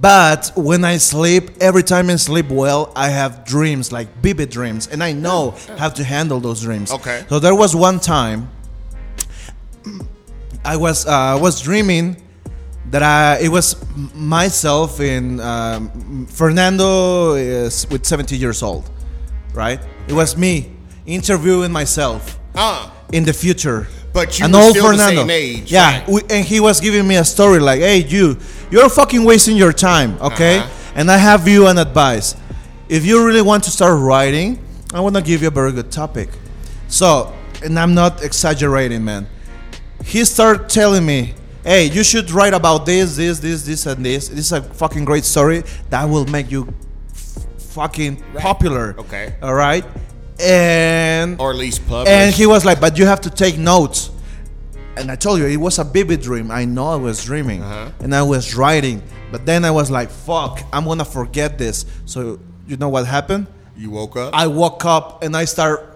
But 0.00 0.52
when 0.56 0.82
I 0.82 0.96
sleep, 0.96 1.50
every 1.60 1.82
time 1.82 2.08
I 2.08 2.16
sleep 2.16 2.48
well, 2.48 2.90
I 2.96 3.10
have 3.10 3.44
dreams, 3.44 3.92
like 3.92 4.08
vivid 4.22 4.48
dreams, 4.48 4.88
and 4.88 5.04
I 5.04 5.12
know 5.12 5.54
how 5.76 5.90
to 5.90 6.02
handle 6.02 6.40
those 6.40 6.62
dreams. 6.62 6.90
Okay. 6.90 7.24
So 7.28 7.38
there 7.38 7.54
was 7.54 7.76
one 7.76 8.00
time 8.00 8.48
I 10.64 10.76
was 10.76 11.06
uh, 11.06 11.38
was 11.40 11.60
dreaming 11.60 12.16
that 12.90 13.02
I 13.02 13.38
it 13.40 13.48
was 13.48 13.76
myself 14.14 15.00
in 15.00 15.40
um, 15.40 16.26
Fernando 16.26 17.34
is 17.34 17.86
with 17.90 18.06
70 18.06 18.36
years 18.36 18.62
old, 18.62 18.88
right? 19.54 19.80
It 20.08 20.12
was 20.14 20.36
me 20.36 20.70
interviewing 21.06 21.72
myself 21.72 22.38
Uh, 22.54 22.90
in 23.12 23.24
the 23.24 23.32
future. 23.32 23.86
But 24.12 24.38
you 24.38 24.44
An 24.46 24.52
were 24.52 24.58
old 24.58 24.70
still 24.76 24.90
the 24.90 24.96
Fernando. 24.98 25.20
same 25.22 25.30
age, 25.30 25.70
Yeah, 25.72 26.00
right. 26.00 26.08
we, 26.08 26.20
and 26.30 26.44
he 26.44 26.58
was 26.60 26.80
giving 26.80 27.06
me 27.06 27.16
a 27.16 27.24
story 27.24 27.60
like, 27.60 27.80
"Hey, 27.80 27.98
you, 28.04 28.36
you're 28.70 28.88
fucking 28.88 29.22
wasting 29.24 29.56
your 29.56 29.72
time, 29.72 30.18
okay? 30.20 30.58
Uh-huh. 30.58 30.68
And 30.96 31.10
I 31.10 31.16
have 31.18 31.46
you 31.46 31.68
an 31.68 31.78
advice. 31.78 32.34
If 32.88 33.04
you 33.06 33.24
really 33.24 33.42
want 33.42 33.62
to 33.64 33.70
start 33.70 33.96
writing, 34.00 34.58
I 34.92 34.98
want 35.00 35.14
to 35.14 35.22
give 35.22 35.42
you 35.42 35.48
a 35.48 35.52
very 35.52 35.70
good 35.72 35.92
topic. 35.92 36.28
So, 36.88 37.32
and 37.62 37.78
I'm 37.78 37.94
not 37.94 38.24
exaggerating, 38.24 39.04
man. 39.04 39.28
He 40.04 40.24
started 40.24 40.68
telling 40.68 41.06
me, 41.06 41.34
"Hey, 41.62 41.84
you 41.84 42.02
should 42.02 42.32
write 42.32 42.52
about 42.52 42.86
this, 42.86 43.14
this, 43.14 43.38
this, 43.38 43.62
this, 43.62 43.86
and 43.86 44.04
this. 44.04 44.26
This 44.28 44.46
is 44.46 44.52
a 44.52 44.62
fucking 44.62 45.04
great 45.04 45.24
story 45.24 45.62
that 45.90 46.08
will 46.08 46.26
make 46.26 46.50
you 46.50 46.66
fucking 47.74 48.22
Right. 48.34 48.42
popular. 48.42 48.94
Okay. 48.98 49.34
all 49.42 49.54
right." 49.54 49.84
And 50.38 51.38
or 51.40 51.50
at 51.50 51.56
least 51.56 51.86
published. 51.86 52.10
and 52.10 52.34
he 52.34 52.46
was 52.46 52.64
like, 52.64 52.80
but 52.80 52.96
you 52.98 53.04
have 53.06 53.20
to 53.22 53.30
take 53.30 53.58
notes. 53.58 54.10
And 54.96 55.10
I 55.10 55.16
told 55.16 55.38
you, 55.38 55.46
it 55.46 55.56
was 55.58 55.78
a 55.78 55.84
vivid 55.84 56.20
dream. 56.22 56.50
I 56.50 56.64
know 56.64 56.88
I 56.88 56.96
was 56.96 57.22
dreaming. 57.24 57.62
Uh-huh. 57.62 57.90
And 58.00 58.14
I 58.14 58.22
was 58.22 58.54
writing. 58.54 59.02
But 59.32 59.44
then 59.46 59.64
I 59.64 59.70
was 59.70 59.90
like, 59.90 60.10
fuck, 60.10 60.60
I'm 60.72 60.84
to 60.98 61.04
forget 61.04 61.58
this. 61.58 61.84
So, 62.06 62.38
you 62.66 62.76
know 62.76 62.88
what 62.88 63.06
happened? 63.06 63.46
you 63.76 63.90
woke 63.90 64.16
up. 64.16 64.34
I 64.34 64.46
woke 64.46 64.84
up 64.84 65.22
and 65.22 65.34
I 65.36 65.46
start 65.46 65.86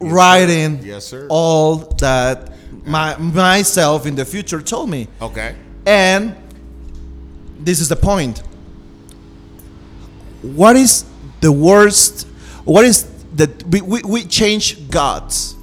writing 0.00 0.80
Yes, 0.82 1.04
sir. 1.06 1.26
all 1.28 1.76
that 1.98 2.52
my 2.84 3.16
myself 3.18 4.06
in 4.06 4.14
the 4.16 4.24
future 4.24 4.60
told 4.60 4.90
me. 4.90 5.06
okay. 5.20 5.54
And 5.86 6.34
this 7.60 7.80
is 7.80 7.88
the 7.88 7.96
point. 7.96 8.42
What 10.44 10.76
is 10.76 11.04
the 11.40 11.50
worst? 11.50 12.26
What 12.64 12.84
is 12.84 13.10
that 13.34 13.62
we, 13.64 13.80
we, 13.80 14.02
we 14.02 14.24
change 14.24 14.90
gods, 14.90 15.56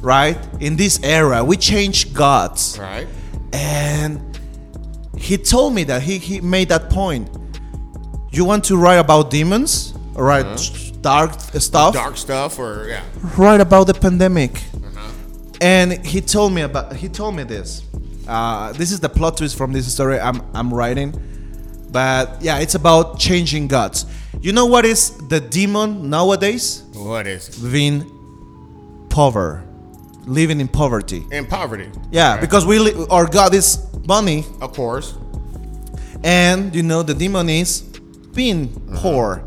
right? 0.00 0.38
In 0.60 0.76
this 0.76 1.00
era, 1.02 1.42
we 1.44 1.56
change 1.56 2.12
gods. 2.14 2.78
Right. 2.78 3.06
And 3.52 4.20
he 5.16 5.36
told 5.36 5.74
me 5.74 5.84
that 5.84 6.02
he, 6.02 6.18
he 6.18 6.40
made 6.40 6.68
that 6.68 6.90
point. 6.90 7.28
You 8.30 8.44
want 8.44 8.64
to 8.64 8.76
write 8.76 8.98
about 8.98 9.30
demons? 9.30 9.94
Or 10.14 10.24
write 10.24 10.46
dark 11.00 11.40
stuff? 11.40 11.94
Dark 11.94 12.16
stuff, 12.16 12.58
or 12.58 12.86
yeah. 12.88 13.02
write 13.36 13.60
about 13.60 13.86
the 13.86 13.94
pandemic. 13.94 14.60
And 15.60 16.04
he 16.06 16.20
told 16.20 16.52
me 16.52 16.62
about 16.62 16.94
he 16.94 17.08
told 17.08 17.34
me 17.34 17.42
this. 17.42 17.82
Uh, 18.26 18.72
this 18.72 18.92
is 18.92 19.00
the 19.00 19.08
plot 19.08 19.36
twist 19.36 19.56
from 19.56 19.72
this 19.72 19.92
story 19.92 20.20
I'm 20.20 20.42
I'm 20.54 20.72
writing. 20.72 21.14
But 21.90 22.42
yeah, 22.42 22.58
it's 22.58 22.74
about 22.74 23.18
changing 23.18 23.68
gods. 23.68 24.04
You 24.40 24.52
know 24.52 24.66
what 24.66 24.84
is 24.84 25.10
the 25.28 25.40
demon 25.40 26.10
nowadays? 26.10 26.82
What 26.94 27.26
is 27.26 27.48
it? 27.48 27.72
Being 27.72 28.04
poor, 29.08 29.64
living 30.26 30.60
in 30.60 30.68
poverty. 30.68 31.24
In 31.32 31.46
poverty. 31.46 31.88
Yeah, 32.10 32.32
Okay. 32.34 32.40
because 32.42 32.66
we 32.66 32.78
li- 32.78 33.06
our 33.10 33.26
god 33.26 33.54
is 33.54 33.78
money, 34.06 34.44
of 34.60 34.72
course. 34.74 35.14
and 36.24 36.74
you 36.74 36.82
know 36.82 37.02
the 37.02 37.14
demon 37.14 37.48
is 37.48 37.82
being 38.34 38.68
poor. 38.96 39.42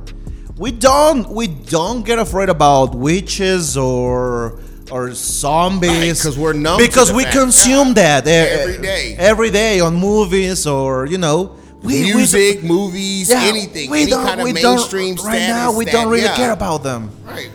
We 0.57 0.71
don't 0.71 1.29
we 1.29 1.47
don't 1.47 2.03
get 2.05 2.17
afraid 2.19 2.49
about 2.49 2.95
witches 2.95 3.75
or 3.77 4.59
or 4.91 5.13
zombies 5.13 5.89
Right, 5.89 6.19
'cause 6.21 6.37
we're 6.37 6.53
numb 6.53 6.77
because 6.77 7.11
we 7.11 7.23
fact. 7.23 7.35
consume 7.35 7.93
that 7.95 8.27
eh, 8.27 8.31
Every 8.61 8.77
day. 8.81 9.15
every 9.17 9.49
day 9.49 9.79
on 9.79 9.95
movies 9.95 10.65
or 10.67 11.05
you 11.05 11.17
know 11.17 11.55
we, 11.83 12.03
we 12.05 12.13
Music, 12.13 12.63
movies, 12.63 13.29
yeah, 13.29 13.41
anything, 13.43 13.89
we 13.89 14.03
any 14.03 14.11
don't- 14.11 14.25
kind 14.25 14.39
of 14.39 14.45
we 14.45 14.53
mainstream 14.53 15.15
right 15.25 15.39
now 15.47 15.71
we 15.73 15.85
that- 15.85 15.91
don't 15.91 16.09
really 16.09 16.23
yeah. 16.23 16.35
care 16.35 16.51
about 16.51 16.83
them. 16.83 17.09
Right. 17.25 17.49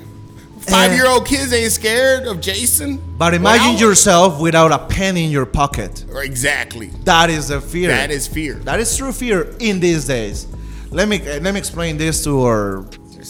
Five-year-old 0.61 1.27
kids 1.27 1.53
ain't 1.53 1.71
scared 1.71 2.27
of 2.27 2.41
Jason. 2.41 3.01
But 3.17 3.35
imagine 3.35 3.75
Well, 3.75 3.81
yourself 3.81 4.41
without 4.41 4.73
a 4.73 4.81
penny 4.81 5.25
in 5.25 5.31
your 5.31 5.47
pocket. 5.47 6.05
Exactly. 6.17 6.89
That 7.05 7.31
is 7.31 7.49
the 7.49 7.61
fear. 7.61 7.91
That 7.91 8.11
is 8.11 8.27
fear. 8.27 8.55
That 8.65 8.81
is 8.81 8.97
true 8.97 9.13
fear 9.13 9.55
in 9.61 9.79
these 9.79 10.07
days. 10.07 10.49
Let 10.91 11.07
me 11.09 11.21
let 11.21 11.43
me 11.55 11.59
explain 11.59 11.99
this 11.99 12.25
to 12.25 12.43
our 12.43 12.85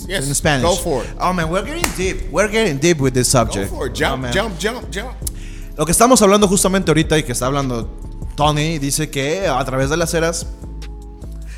Yes, 0.08 0.26
in 0.28 0.34
Spanish. 0.34 0.64
go 0.64 0.76
for 0.76 1.04
it. 1.04 1.10
Oh 1.20 1.32
man, 1.34 1.50
we're 1.50 1.62
getting 1.64 1.90
deep. 1.96 2.30
We're 2.30 2.48
getting 2.48 2.78
deep 2.78 3.00
with 3.00 3.12
this 3.12 3.28
subject. 3.28 3.70
Go 3.70 3.76
for 3.76 3.86
it. 3.86 3.90
Oh, 3.90 3.94
Jump, 3.94 4.22
man. 4.22 4.32
jump, 4.32 4.58
jump, 4.58 4.90
jump. 4.90 5.14
Lo 5.76 5.84
que 5.84 5.92
estamos 5.92 6.22
hablando 6.22 6.48
justamente 6.48 6.90
ahorita 6.90 7.18
y 7.18 7.22
que 7.22 7.32
está 7.32 7.46
hablando 7.46 7.86
Tony 8.34 8.78
dice 8.78 9.10
que 9.10 9.46
a 9.46 9.62
través 9.64 9.90
de 9.90 9.96
las 9.98 10.14
eras 10.14 10.46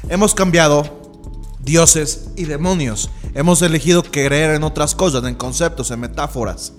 hemos 0.09 0.35
cambiado 0.35 0.99
dioses 1.61 2.31
y 2.37 2.45
demonios. 2.45 3.11
Hemos 3.35 3.63
elegido 3.63 4.03
creer 4.03 4.55
en 4.55 4.65
otras 4.65 4.95
cosas, 4.95 5.25
en 5.25 5.35
conceptos, 5.35 5.91
en 5.91 6.01
metáforas. 6.01 6.73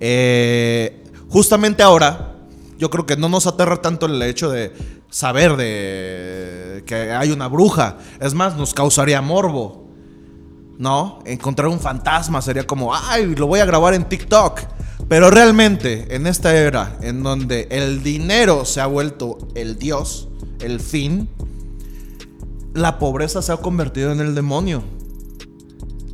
Eh, 0.00 1.04
justamente 1.28 1.82
ahora, 1.82 2.36
yo 2.78 2.90
creo 2.90 3.06
que 3.06 3.16
no 3.16 3.28
nos 3.28 3.46
aterra 3.46 3.80
tanto 3.80 4.06
el 4.06 4.20
hecho 4.22 4.50
de 4.50 4.72
saber 5.10 5.56
de 5.56 6.82
que 6.86 7.12
hay 7.12 7.30
una 7.30 7.48
bruja. 7.48 7.98
Es 8.20 8.34
más, 8.34 8.56
nos 8.56 8.74
causaría 8.74 9.20
morbo. 9.20 9.84
¿No? 10.76 11.20
Encontrar 11.24 11.68
un 11.68 11.78
fantasma 11.78 12.42
sería 12.42 12.66
como, 12.66 12.92
ay, 12.92 13.36
lo 13.36 13.46
voy 13.46 13.60
a 13.60 13.64
grabar 13.64 13.94
en 13.94 14.08
TikTok. 14.08 14.60
Pero 15.08 15.30
realmente, 15.30 16.16
en 16.16 16.26
esta 16.26 16.56
era 16.56 16.98
en 17.00 17.22
donde 17.22 17.68
el 17.70 18.02
dinero 18.02 18.64
se 18.64 18.80
ha 18.80 18.86
vuelto 18.86 19.38
el 19.54 19.78
dios, 19.78 20.28
el 20.60 20.80
fin, 20.80 21.28
la 22.74 22.98
pobreza 22.98 23.40
se 23.40 23.52
ha 23.52 23.56
convertido 23.56 24.12
en 24.12 24.20
el 24.20 24.34
demonio. 24.34 24.82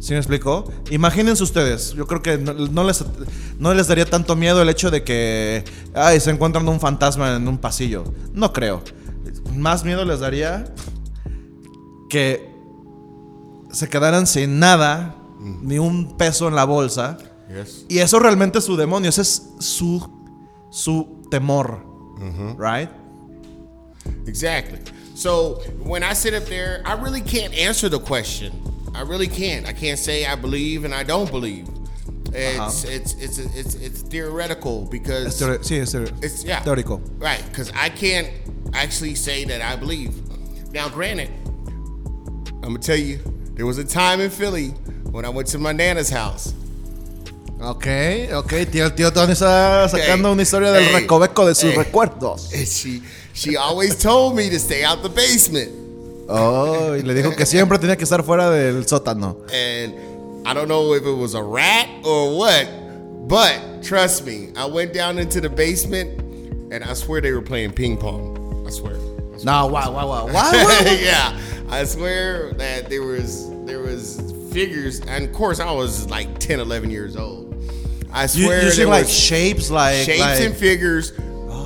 ¿Sí 0.00 0.12
me 0.12 0.18
explicó? 0.18 0.70
Imagínense 0.90 1.42
ustedes, 1.42 1.92
yo 1.92 2.06
creo 2.06 2.22
que 2.22 2.38
no, 2.38 2.54
no 2.54 2.84
les, 2.84 3.04
no 3.58 3.74
les 3.74 3.86
daría 3.86 4.06
tanto 4.06 4.34
miedo 4.34 4.62
el 4.62 4.68
hecho 4.70 4.90
de 4.90 5.04
que 5.04 5.62
ay, 5.94 6.20
se 6.20 6.30
encuentran 6.30 6.66
un 6.68 6.80
fantasma 6.80 7.36
en 7.36 7.46
un 7.46 7.58
pasillo. 7.58 8.04
No 8.32 8.52
creo. 8.52 8.82
Más 9.54 9.84
miedo 9.84 10.04
les 10.04 10.20
daría 10.20 10.72
que 12.08 12.50
se 13.72 13.88
quedaran 13.88 14.26
sin 14.26 14.58
nada, 14.58 15.16
ni 15.62 15.78
un 15.78 16.16
peso 16.16 16.48
en 16.48 16.54
la 16.54 16.64
bolsa. 16.64 17.18
Yes. 17.48 17.84
Y 17.88 17.98
eso 17.98 18.18
realmente 18.18 18.58
es 18.58 18.64
su 18.64 18.76
demonio, 18.76 19.10
ese 19.10 19.22
es 19.22 19.50
su, 19.58 20.08
su 20.70 21.22
temor. 21.30 21.86
Right? 22.58 22.90
Exactly. 24.26 24.78
So 25.20 25.56
when 25.82 26.02
I 26.02 26.14
sit 26.14 26.32
up 26.32 26.44
there, 26.44 26.80
I 26.86 26.94
really 26.94 27.20
can't 27.20 27.52
answer 27.52 27.90
the 27.90 28.00
question. 28.00 28.52
I 28.94 29.02
really 29.02 29.28
can't. 29.28 29.66
I 29.66 29.74
can't 29.74 29.98
say 29.98 30.24
I 30.24 30.34
believe 30.34 30.86
and 30.86 30.94
I 30.94 31.02
don't 31.02 31.30
believe. 31.30 31.68
It's 32.32 32.58
uh-huh. 32.58 32.94
it's 32.94 33.14
it's 33.14 33.38
it's 33.38 33.74
it's 33.74 34.00
theoretical 34.00 34.86
because 34.90 35.26
Es 35.26 35.42
teore- 35.42 35.58
sí, 35.58 35.78
es 35.78 35.92
teore- 35.92 36.24
it's 36.24 36.42
yeah 36.42 36.62
teórico. 36.62 37.02
right 37.18 37.44
because 37.50 37.70
I 37.72 37.90
can't 37.90 38.30
actually 38.72 39.14
say 39.14 39.44
that 39.44 39.60
I 39.60 39.76
believe. 39.76 40.14
Now, 40.72 40.88
granted, 40.88 41.28
I'm 42.62 42.72
gonna 42.72 42.78
tell 42.78 42.96
you, 42.96 43.18
there 43.56 43.66
was 43.66 43.76
a 43.76 43.84
time 43.84 44.20
in 44.20 44.30
Philly 44.30 44.68
when 45.10 45.26
I 45.26 45.28
went 45.28 45.48
to 45.48 45.58
my 45.58 45.72
nana's 45.72 46.08
house. 46.08 46.54
Ok, 47.62 47.86
ok, 48.34 48.52
tío, 48.70 48.92
tío 48.94 49.12
Tony 49.12 49.32
está 49.32 49.86
sacando 49.88 50.28
Hey, 50.28 50.32
una 50.32 50.42
historia 50.42 50.70
del 50.72 50.84
hey, 50.84 51.00
recoveco 51.00 51.46
de 51.46 51.54
sus 51.54 51.70
hey. 51.70 51.76
recuerdos. 51.76 52.52
And 52.54 52.66
she 52.66 53.02
she 53.34 53.56
always 53.56 53.96
told 53.98 54.34
me 54.34 54.48
to 54.48 54.56
stay 54.58 54.82
out 54.82 55.02
the 55.02 55.10
basement. 55.10 55.70
Oh, 56.28 56.96
y 56.96 57.02
le 57.02 57.12
dijo 57.12 57.34
que 57.36 57.44
siempre 57.44 57.78
tenía 57.78 57.96
que 57.96 58.04
estar 58.04 58.22
fuera 58.22 58.50
del 58.50 58.86
sótano. 58.86 59.36
And 59.52 59.94
I 60.46 60.54
don't 60.54 60.68
know 60.68 60.94
if 60.94 61.04
it 61.04 61.14
was 61.14 61.34
a 61.34 61.42
rat 61.42 61.86
or 62.04 62.38
what, 62.38 62.66
but 63.28 63.82
trust 63.82 64.24
me, 64.24 64.48
I 64.56 64.64
went 64.64 64.94
down 64.94 65.18
into 65.18 65.40
the 65.40 65.50
basement 65.50 66.18
and 66.72 66.82
I 66.82 66.94
swear 66.94 67.20
they 67.20 67.32
were 67.32 67.42
playing 67.42 67.72
ping 67.72 67.98
pong. 67.98 68.64
I 68.66 68.70
swear. 68.70 68.94
I 68.94 69.38
swear. 69.38 69.44
No, 69.44 69.66
wow, 69.66 69.92
wow, 69.92 70.06
wow. 70.06 70.26
What? 70.26 70.86
yeah, 71.00 71.38
I 71.68 71.84
swear 71.84 72.52
that 72.54 72.88
there 72.88 73.02
was 73.02 73.50
there 73.66 73.80
was 73.80 74.18
figures, 74.50 75.00
and 75.00 75.24
of 75.24 75.32
course 75.34 75.60
I 75.60 75.70
was 75.72 76.08
like 76.08 76.38
10, 76.38 76.58
11 76.60 76.90
years 76.90 77.16
old. 77.16 77.49
I 78.12 78.26
swear 78.26 78.64
you 78.64 78.72
there 78.72 78.86
like 78.86 79.04
was 79.04 79.12
shapes, 79.12 79.70
like 79.70 80.04
shapes 80.04 80.20
like, 80.20 80.40
and 80.40 80.56
figures 80.56 81.12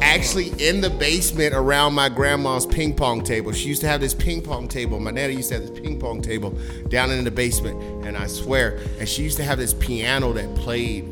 actually 0.02 0.48
in 0.64 0.80
the 0.80 0.90
basement 0.90 1.54
around 1.54 1.94
my 1.94 2.08
grandma's 2.08 2.66
ping 2.66 2.94
pong 2.94 3.22
table. 3.22 3.52
She 3.52 3.68
used 3.68 3.80
to 3.80 3.88
have 3.88 4.00
this 4.00 4.14
ping 4.14 4.42
pong 4.42 4.68
table. 4.68 5.00
My 5.00 5.10
nana 5.10 5.32
used 5.32 5.48
to 5.48 5.54
have 5.54 5.66
this 5.66 5.80
ping 5.80 5.98
pong 5.98 6.22
table 6.22 6.50
down 6.88 7.10
in 7.10 7.24
the 7.24 7.30
basement, 7.30 7.80
and 8.06 8.16
I 8.16 8.26
swear, 8.26 8.78
and 8.98 9.08
she 9.08 9.22
used 9.22 9.36
to 9.38 9.44
have 9.44 9.58
this 9.58 9.74
piano 9.74 10.32
that 10.34 10.54
played 10.56 11.04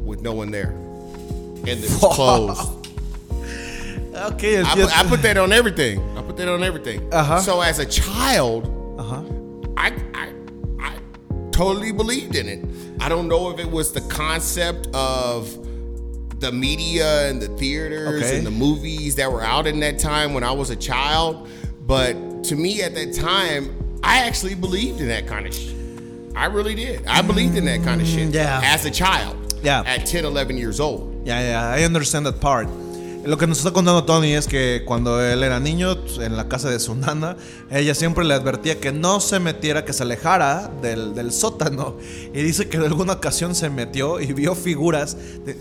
with 0.00 0.22
no 0.22 0.32
one 0.32 0.50
there, 0.50 0.70
and 0.70 1.68
it 1.68 1.80
was 1.82 2.14
closed. 2.14 2.78
Okay, 4.14 4.58
I, 4.58 4.74
yes. 4.74 4.92
put, 4.92 4.98
I 4.98 5.08
put 5.08 5.22
that 5.22 5.38
on 5.38 5.52
everything. 5.52 5.98
I 6.18 6.22
put 6.22 6.36
that 6.36 6.46
on 6.46 6.62
everything. 6.62 7.12
Uh-huh. 7.12 7.40
So 7.40 7.62
as 7.62 7.78
a 7.78 7.86
child, 7.86 8.66
uh-huh. 8.98 9.22
I, 9.76 9.90
I 10.12 10.32
I 10.78 10.98
totally 11.50 11.92
believed 11.92 12.36
in 12.36 12.46
it. 12.46 12.62
I 13.02 13.08
don't 13.08 13.26
know 13.26 13.50
if 13.50 13.58
it 13.58 13.68
was 13.70 13.92
the 13.92 14.00
concept 14.02 14.86
of 14.94 15.50
the 16.40 16.52
media 16.52 17.28
and 17.28 17.42
the 17.42 17.48
theaters 17.58 18.22
Okay. 18.22 18.38
and 18.38 18.46
the 18.46 18.50
movies 18.52 19.16
that 19.16 19.30
were 19.30 19.42
out 19.42 19.66
in 19.66 19.80
that 19.80 19.98
time 19.98 20.34
when 20.34 20.44
I 20.44 20.52
was 20.52 20.70
a 20.70 20.76
child, 20.76 21.48
but 21.86 22.12
to 22.44 22.54
me 22.56 22.80
at 22.82 22.94
that 22.94 23.12
time, 23.12 23.74
I 24.04 24.18
actually 24.20 24.54
believed 24.54 25.00
in 25.00 25.08
that 25.08 25.26
kind 25.26 25.46
of 25.46 25.54
shit. 25.54 25.74
I 26.36 26.46
really 26.46 26.74
did. 26.76 27.04
I 27.06 27.22
believed 27.22 27.56
in 27.56 27.64
that 27.66 27.82
kind 27.82 28.00
of 28.00 28.06
shit 28.06 28.28
Mm, 28.30 28.34
yeah. 28.34 28.60
as 28.64 28.84
a 28.84 28.90
child. 28.90 29.36
Yeah. 29.62 29.82
At 29.84 30.06
10, 30.06 30.24
11 30.24 30.56
years 30.56 30.78
old. 30.80 31.26
Yeah, 31.26 31.40
yeah, 31.40 31.68
I 31.70 31.82
understand 31.82 32.24
that 32.26 32.40
part. 32.40 32.68
Lo 33.24 33.38
que 33.38 33.46
nos 33.46 33.58
está 33.58 33.72
contando 33.72 34.02
Tony 34.04 34.32
es 34.32 34.48
que 34.48 34.82
cuando 34.84 35.22
él 35.22 35.44
era 35.44 35.60
niño, 35.60 35.96
en 36.20 36.36
la 36.36 36.48
casa 36.48 36.68
de 36.70 36.80
su 36.80 36.96
nana, 36.96 37.36
ella 37.70 37.94
siempre 37.94 38.24
le 38.24 38.34
advertía 38.34 38.80
que 38.80 38.90
no 38.90 39.20
se 39.20 39.38
metiera, 39.38 39.84
que 39.84 39.92
se 39.92 40.02
alejara 40.02 40.68
del, 40.82 41.14
del 41.14 41.30
sótano. 41.30 41.96
Y 42.34 42.42
dice 42.42 42.68
que 42.68 42.78
en 42.78 42.82
alguna 42.82 43.12
ocasión 43.12 43.54
se 43.54 43.70
metió 43.70 44.20
y 44.20 44.32
vio 44.32 44.56
figuras. 44.56 45.16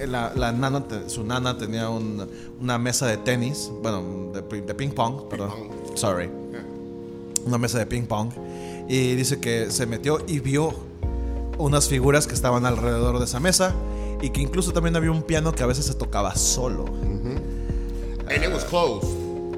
La, 0.08 0.34
la 0.36 0.52
nana, 0.52 0.84
su 1.06 1.24
nana 1.24 1.56
tenía 1.56 1.88
un- 1.90 2.28
una 2.60 2.80
mesa 2.80 3.06
de 3.06 3.18
tenis, 3.18 3.72
bueno, 3.84 4.32
de, 4.34 4.62
de 4.62 4.74
ping 4.74 4.90
pong, 4.90 5.28
perdón. 5.30 5.52
Sorry. 5.94 6.32
Una 7.46 7.60
mesa 7.60 7.78
de 7.78 7.86
ping 7.86 8.04
pong. 8.08 8.30
Y 8.90 9.14
dice 9.16 9.40
que 9.40 9.70
se 9.70 9.86
metió 9.86 10.18
y 10.28 10.40
vio 10.40 10.74
unas 11.60 11.88
figuras 11.88 12.26
que 12.26 12.34
estaban 12.34 12.66
alrededor 12.66 13.20
de 13.20 13.26
esa 13.26 13.40
mesa 13.40 13.76
y 14.20 14.32
que 14.32 14.42
incluso 14.42 14.74
también 14.74 14.96
había 14.96 15.12
un 15.12 15.22
piano 15.22 15.52
que 15.52 15.62
a 15.62 15.68
veces 15.68 15.86
se 15.86 15.94
tocaba 15.94 16.36
solo. 16.36 16.86
And 18.34 18.44
it 18.44 18.52
was 18.52 18.64
closed. 18.64 19.06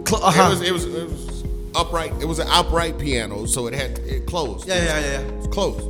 Cl- 0.08 0.22
It 0.30 0.50
was, 0.50 0.62
it 0.62 0.72
was 0.74 0.86
it 0.86 1.10
was 1.10 1.44
upright. 1.75 2.12
It 2.22 2.25
was 2.25 2.39
an 2.39 2.48
upright 2.50 2.98
piano, 2.98 3.46
so 3.46 3.68
it 3.68 3.74
had 3.74 4.00
it 4.00 4.25
closed. 4.25 4.68
Yeah, 4.68 4.75
yeah, 4.84 5.00
yeah, 5.00 5.12
yeah. 5.12 5.20
It 5.20 5.34
was 5.36 5.48
closed. 5.48 5.88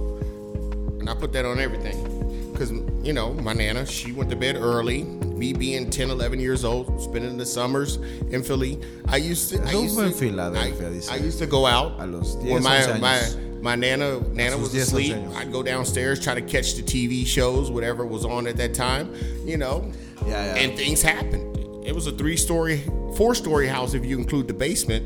And 1.00 1.10
I 1.10 1.16
put 1.16 1.34
that 1.34 1.46
on 1.46 1.60
everything. 1.60 2.10
Because, 2.52 2.72
you 3.04 3.14
know, 3.14 3.34
my 3.34 3.52
Nana, 3.54 3.84
she 3.86 4.12
went 4.12 4.30
to 4.30 4.36
bed 4.36 4.56
early. 4.56 5.04
Me 5.04 5.52
being 5.54 5.90
10, 5.90 6.12
11 6.12 6.40
years 6.40 6.64
old, 6.64 7.02
spending 7.02 7.36
the 7.38 7.46
summers 7.46 7.96
in 8.30 8.44
Philly. 8.44 8.80
I 9.08 9.18
used 9.18 9.50
to. 9.50 9.62
I 9.64 9.72
used 9.84 9.96
to, 10.12 10.18
I. 10.56 10.68
I 11.10 11.16
used 11.18 11.40
to 11.40 11.48
go 11.48 11.66
out. 11.66 12.00
I 12.00 12.06
los 12.06 12.36
10, 12.36 12.46
when 12.46 12.64
my, 12.64 12.86
my, 13.02 13.20
my 13.62 13.76
Nana, 13.76 14.20
Nana 14.30 14.58
was 14.58 14.72
asleep. 14.76 15.16
I'd 15.36 15.52
go 15.52 15.64
downstairs, 15.64 16.24
try 16.24 16.36
to 16.36 16.42
catch 16.42 16.76
the 16.76 16.84
TV 16.84 17.26
shows, 17.26 17.72
whatever 17.72 18.06
was 18.06 18.24
on 18.24 18.46
at 18.46 18.56
that 18.58 18.74
time, 18.76 19.14
you 19.46 19.58
know. 19.58 19.92
Yeah, 20.28 20.46
yeah. 20.46 20.56
And 20.62 20.78
things 20.78 21.02
happened. 21.02 21.53
It 21.86 21.94
was 21.94 22.08
a 22.08 22.12
three 22.12 22.38
story, 22.38 22.82
four 23.16 23.36
story 23.36 23.68
house 23.68 23.94
if 23.94 24.06
you 24.06 24.18
include 24.18 24.48
the 24.48 24.54
basement. 24.54 25.06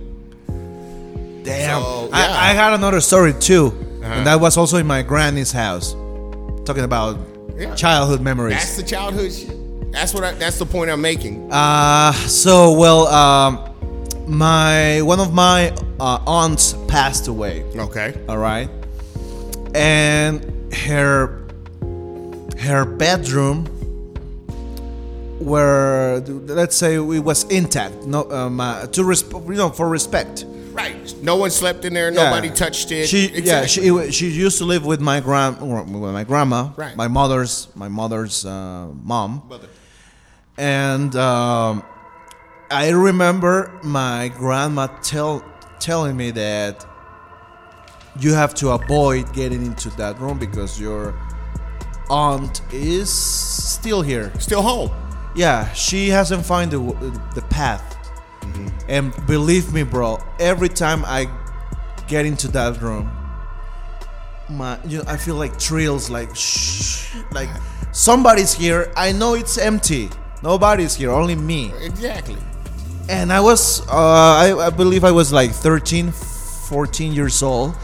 Damn. 1.44 1.82
So, 1.82 2.10
I, 2.13 2.20
yeah. 2.28 2.32
I 2.34 2.48
had 2.54 2.74
another 2.74 3.02
story 3.02 3.34
too. 3.34 3.68
Uh-huh. 4.04 4.13
And 4.13 4.28
that 4.28 4.40
was 4.40 4.58
also 4.58 4.78
in 4.78 4.86
my 4.88 5.02
granny's 5.02 5.52
house. 5.52 5.94
Talking 6.66 6.84
about 6.84 7.18
Yeah. 7.58 7.74
childhood 7.76 8.22
memories. 8.22 8.56
That's 8.56 8.76
the 8.78 8.84
childhood 8.84 9.34
shit. 9.34 9.92
That's 9.92 10.13
what 10.13 10.24
I, 10.24 10.32
that's 10.34 10.60
the 10.60 10.66
point 10.66 10.92
I'm 10.92 11.02
making. 11.02 11.50
Uh, 11.52 12.12
so 12.12 12.74
well, 12.78 13.08
um, 13.08 13.74
my 14.28 15.02
one 15.02 15.20
of 15.20 15.34
my 15.34 15.72
uh, 16.00 16.20
aunts 16.28 16.76
passed 16.88 17.28
away. 17.28 17.63
Okay. 17.76 18.13
All 18.30 18.38
right, 18.38 18.70
and 19.74 20.44
her 20.74 21.48
her 22.60 22.86
bedroom 22.86 23.66
where 25.39 26.19
let's 26.19 26.76
say 26.76 26.95
it 26.95 27.00
was 27.23 27.43
intact. 27.45 27.95
No, 28.06 28.30
um, 28.32 28.60
uh, 28.60 28.88
to 28.88 29.02
resp- 29.02 29.47
you 29.47 29.56
know 29.56 29.69
for 29.69 29.88
respect. 29.89 30.45
Right. 30.71 31.15
No 31.23 31.36
one 31.38 31.50
slept 31.50 31.86
in 31.86 31.93
there. 31.93 32.12
Yeah. 32.13 32.23
Nobody 32.30 32.50
touched 32.52 32.91
it. 32.91 33.08
She 33.08 33.30
yeah 33.41 33.65
she 33.65 33.82
it 33.88 34.13
she 34.13 34.30
used 34.30 34.58
to 34.60 34.65
live 34.65 34.86
with 34.86 35.02
my 35.02 35.19
grand 35.19 35.60
with 35.60 36.13
my 36.13 36.23
grandma, 36.23 36.69
Right. 36.76 36.95
my 36.95 37.08
mother's 37.08 37.67
my 37.76 37.88
mother's 37.88 38.45
uh, 38.45 38.88
mom. 39.04 39.43
Mother. 39.50 39.67
and 40.58 41.15
um, 41.15 41.84
I 42.69 42.89
remember 42.89 43.71
my 43.84 44.28
grandma 44.38 44.88
tell 45.02 45.43
telling 45.80 46.15
me 46.17 46.32
that 46.32 46.86
you 48.19 48.34
have 48.34 48.54
to 48.56 48.69
avoid 48.69 49.32
getting 49.34 49.65
into 49.65 49.89
that 49.91 50.19
room 50.19 50.38
because 50.39 50.80
your 50.80 51.13
aunt 52.10 52.62
is 52.71 53.12
still 53.12 54.02
here. 54.02 54.32
Still 54.39 54.62
home. 54.62 54.91
Yeah, 55.38 55.71
she 55.73 56.10
hasn't 56.10 56.45
found 56.45 56.71
the 56.71 56.80
the 57.36 57.41
path. 57.43 57.95
And 58.89 59.13
believe 59.28 59.71
me, 59.73 59.84
bro, 59.84 60.19
every 60.39 60.69
time 60.69 61.06
I 61.06 61.30
get 62.08 62.26
into 62.26 62.47
that 62.50 62.82
room, 62.82 63.12
my 64.50 64.80
you 64.86 64.97
know, 64.97 65.04
I 65.08 65.17
feel 65.17 65.36
like 65.36 65.60
thrills, 65.60 66.10
like 66.10 66.36
shh, 66.36 67.15
like 67.32 67.50
somebody's 67.91 68.54
here. 68.54 68.91
I 68.97 69.12
know 69.12 69.36
it's 69.36 69.58
empty. 69.58 70.10
Nobody's 70.41 70.95
here, 70.95 71.12
only 71.12 71.36
me. 71.36 71.71
Exactly. 71.82 72.38
And 73.10 73.32
I 73.32 73.39
was, 73.39 73.82
uh, 73.88 73.93
I, 73.93 74.67
I 74.67 74.69
believe 74.69 75.04
I 75.04 75.12
was 75.12 75.32
like 75.32 75.52
13, 75.52 76.12
14 76.12 77.13
years 77.13 77.41
old. 77.41 77.76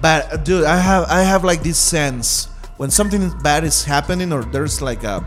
But 0.00 0.32
uh, 0.32 0.36
dude, 0.38 0.64
I 0.64 0.76
have, 0.76 1.04
I 1.08 1.22
have 1.22 1.44
like 1.44 1.62
this 1.62 1.78
sense 1.78 2.48
when 2.76 2.90
something 2.90 3.30
bad 3.42 3.64
is 3.64 3.84
happening 3.84 4.32
or 4.32 4.44
there's 4.44 4.82
like 4.82 5.04
a, 5.04 5.24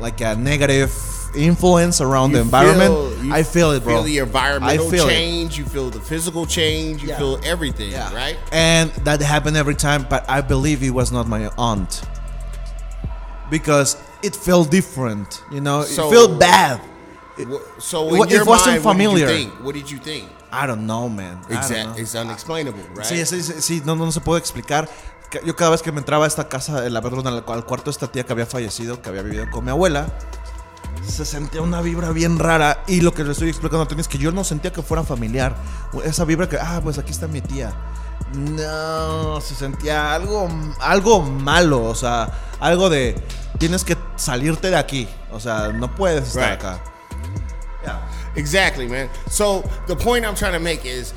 like 0.00 0.20
a 0.20 0.34
negative 0.36 0.92
influence 1.36 2.00
around 2.00 2.32
the 2.32 2.40
environment. 2.40 2.94
feel- 3.20 3.32
I 3.32 3.42
feel 3.42 3.72
it, 3.72 3.82
bro. 3.82 3.94
Feel 3.94 4.02
the 4.04 4.18
environmental 4.18 4.86
I 4.86 4.90
feel 4.90 5.08
it. 5.08 5.10
change. 5.12 5.58
You 5.58 5.64
feel 5.64 5.90
the 5.90 6.00
physical 6.00 6.46
change. 6.46 7.02
You 7.02 7.08
Yeah. 7.08 7.18
feel 7.18 7.40
everything. 7.44 7.92
Right. 8.14 8.36
And 8.52 8.90
that 9.04 9.20
happened 9.20 9.56
every 9.56 9.74
time, 9.74 10.06
but 10.08 10.24
I 10.28 10.40
believe 10.42 10.82
it 10.82 10.90
was 10.90 11.10
not 11.10 11.26
my 11.26 11.50
aunt. 11.58 12.02
Because 13.50 13.96
it 14.22 14.34
felt 14.34 14.70
different, 14.70 15.42
you 15.50 15.60
know, 15.60 15.84
So- 15.84 16.08
it 16.08 16.14
felt 16.14 16.38
bad. 16.38 16.80
Wha- 17.38 17.58
So 17.78 18.08
It 18.24 18.32
it 18.32 18.46
wasn't 18.46 18.46
mind, 18.46 18.48
what 18.48 18.64
did 18.66 18.82
familiar. 18.82 19.26
you 19.28 19.34
think? 19.34 19.52
What 19.64 19.74
did 19.74 19.90
you 19.90 19.98
think? 19.98 20.28
I 20.52 20.66
don't 20.68 20.86
know, 20.86 21.08
man. 21.08 21.38
Exactly. 21.50 22.02
It's 22.02 22.14
unexplainable, 22.14 22.78
right? 22.94 23.04
Sí, 23.04 23.16
sí, 23.26 23.40
sí, 23.60 23.84
no, 23.84 23.96
no 23.96 24.10
se 24.12 24.20
puede 24.20 24.38
explicar. 24.38 24.88
Yo 25.44 25.56
cada 25.56 25.70
vez 25.70 25.82
que 25.82 25.92
me 25.92 25.98
entraba 25.98 26.24
a 26.24 26.28
esta 26.28 26.48
casa, 26.48 26.86
en 26.86 26.92
la 26.94 27.00
perdón, 27.02 27.26
al, 27.26 27.44
al 27.46 27.64
cuarto 27.64 27.86
de 27.86 27.90
esta 27.92 28.08
tía 28.08 28.24
que 28.24 28.32
había 28.32 28.46
fallecido, 28.46 29.00
que 29.00 29.08
había 29.08 29.22
vivido 29.22 29.50
con 29.50 29.64
mi 29.64 29.70
abuela, 29.70 30.06
se 31.06 31.24
sentía 31.24 31.60
una 31.62 31.80
vibra 31.80 32.10
bien 32.10 32.38
rara. 32.38 32.82
Y 32.86 33.00
lo 33.00 33.12
que 33.12 33.24
le 33.24 33.32
estoy 33.32 33.48
explicando 33.48 33.82
a 33.82 33.88
Tony 33.88 34.00
es 34.00 34.08
que 34.08 34.18
yo 34.18 34.32
no 34.32 34.44
sentía 34.44 34.72
que 34.72 34.82
fuera 34.82 35.02
familiar. 35.02 35.54
Esa 36.04 36.24
vibra 36.24 36.48
que, 36.48 36.56
ah, 36.58 36.80
pues 36.82 36.98
aquí 36.98 37.10
está 37.12 37.26
mi 37.28 37.40
tía. 37.40 37.72
No, 38.34 39.40
se 39.40 39.54
sentía 39.54 40.14
algo, 40.14 40.48
algo 40.80 41.22
malo. 41.22 41.84
O 41.84 41.94
sea, 41.94 42.30
algo 42.60 42.88
de, 42.90 43.14
tienes 43.58 43.84
que 43.84 43.96
salirte 44.16 44.70
de 44.70 44.76
aquí. 44.76 45.08
O 45.32 45.40
sea, 45.40 45.68
no 45.68 45.94
puedes 45.94 46.28
estar 46.28 46.50
Right. 46.52 46.60
acá. 46.64 46.82
Yeah. 47.82 48.00
Exactly, 48.36 48.88
man. 48.88 49.08
So 49.30 49.62
the 49.86 49.94
point 49.94 50.24
I'm 50.24 50.34
trying 50.34 50.54
to 50.54 50.58
make 50.60 50.84
is 50.84 51.12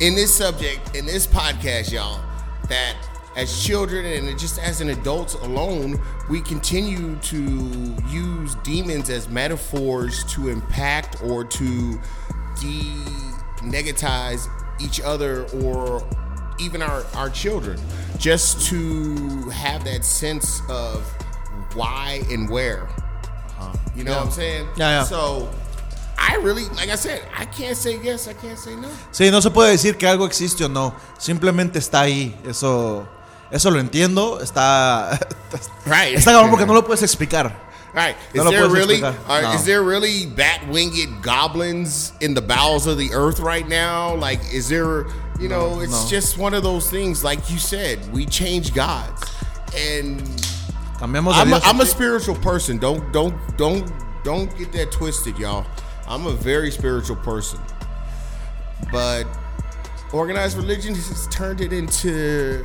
in 0.00 0.14
this 0.14 0.34
subject, 0.34 0.96
in 0.96 1.04
this 1.06 1.26
podcast, 1.26 1.92
y'all, 1.92 2.20
that 2.68 2.94
as 3.40 3.64
children 3.64 4.04
and 4.04 4.38
just 4.38 4.58
as 4.58 4.82
an 4.82 4.90
adults 4.90 5.32
alone, 5.34 5.98
we 6.28 6.42
continue 6.42 7.16
to 7.16 7.96
use 8.10 8.54
demons 8.56 9.08
as 9.08 9.30
metaphors 9.30 10.24
to 10.24 10.48
impact 10.48 11.22
or 11.22 11.42
to 11.42 11.98
de-negatize 12.60 14.46
each 14.78 15.00
other 15.00 15.46
or 15.64 16.06
even 16.58 16.82
our, 16.82 17.02
our 17.14 17.30
children 17.30 17.80
just 18.18 18.68
to 18.68 19.48
have 19.48 19.84
that 19.84 20.04
sense 20.04 20.60
of 20.68 21.02
why 21.74 22.22
and 22.30 22.50
where. 22.50 22.82
Uh-huh. 22.82 23.74
You 23.96 24.04
know 24.04 24.12
what 24.12 24.26
I'm 24.26 24.30
saying? 24.30 24.68
Yeah, 24.76 24.90
yeah. 24.90 25.04
So 25.04 25.48
I 26.18 26.36
really, 26.36 26.64
like 26.76 26.90
I 26.90 26.96
said, 26.96 27.22
I 27.34 27.46
can't 27.46 27.76
say 27.76 27.98
yes, 28.02 28.28
I 28.28 28.34
can't 28.34 28.58
say 28.58 28.76
no. 28.76 28.88
Sí, 29.10 29.30
no 29.30 29.40
se 29.40 29.48
puede 29.48 29.72
decir 29.72 29.96
que 29.96 30.06
algo 30.06 30.26
existe 30.26 30.62
o 30.62 30.68
no. 30.68 30.94
Simplemente 31.18 31.78
está 31.78 32.02
ahí. 32.02 32.36
Eso, 32.46 33.08
Eso 33.50 33.70
lo 33.70 33.80
entiendo. 33.80 34.40
Está. 34.40 35.18
Right. 35.86 36.14
Está 36.16 36.32
cabrón 36.32 36.50
porque 36.50 36.66
no 36.66 36.74
lo 36.74 36.82
puedes 36.82 37.02
explicar. 37.02 37.52
Right. 37.92 38.14
Is 38.32 38.44
No 38.44 38.50
there 38.50 38.68
really 38.68 39.00
No. 39.00 39.52
is 39.54 39.64
there 39.64 39.82
really 39.82 40.26
bat 40.26 40.68
winged 40.68 41.22
goblins 41.22 42.12
in 42.20 42.34
the 42.34 42.40
bowels 42.40 42.86
of 42.86 42.98
the 42.98 43.12
earth 43.12 43.40
right 43.40 43.66
now? 43.66 44.14
Like 44.14 44.40
is 44.52 44.68
there 44.68 45.06
you 45.40 45.48
know, 45.48 45.80
it's 45.80 46.04
no. 46.04 46.08
just 46.08 46.38
one 46.38 46.54
of 46.54 46.62
those 46.62 46.88
things 46.90 47.24
like 47.24 47.50
you 47.50 47.58
said, 47.58 47.98
we 48.12 48.26
change 48.26 48.74
gods. 48.74 49.22
And 49.76 50.20
Cambiamos 50.98 51.32
I'm 51.34 51.48
a, 51.48 51.58
Dios. 51.58 51.62
I'm 51.64 51.80
a 51.80 51.86
spiritual 51.86 52.36
person. 52.36 52.78
Don't 52.78 53.10
don't 53.12 53.34
don't 53.56 53.90
don't 54.22 54.56
get 54.56 54.70
that 54.72 54.92
twisted, 54.92 55.38
y'all. 55.38 55.66
I'm 56.06 56.26
a 56.26 56.32
very 56.32 56.70
spiritual 56.70 57.16
person. 57.16 57.58
But 58.92 59.24
organized 60.12 60.56
religion 60.56 60.94
has 60.94 61.26
turned 61.28 61.60
it 61.60 61.72
into 61.72 62.64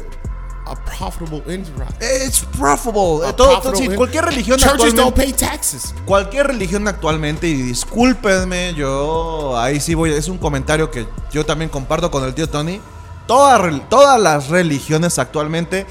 a 0.66 0.76
profitable 0.76 1.44
enterprise. 1.54 1.94
It's 2.26 2.40
profitable. 2.58 3.26
A 3.26 3.30
Eh, 3.30 3.34
todo- 3.34 3.62
profitable 3.62 3.92
sí, 3.92 3.96
cualquier 3.96 4.26
religión 4.26 4.58
Churches 4.58 4.96
don't 4.96 5.16
pay 5.16 5.32
taxes. 5.34 5.94
Cualquier 6.06 6.48
religión 6.48 6.88
actualmente, 6.88 7.48
y 7.48 7.54
discúlpenme, 7.54 8.74
yo 8.74 9.58
ahí 9.58 9.80
sí 9.80 9.94
voy, 9.94 10.12
es 10.12 10.28
un 10.28 10.38
comentario 10.38 10.90
que 10.90 11.08
yo 11.32 11.46
también 11.46 11.70
comparto 11.70 12.10
con 12.12 12.24
el 12.24 12.34
tío 12.34 12.48
Tony. 12.50 12.82
Toda 13.28 13.60
todas 13.90 14.20
las 14.20 14.50
religiones 14.50 15.18
actualmente 15.20 15.86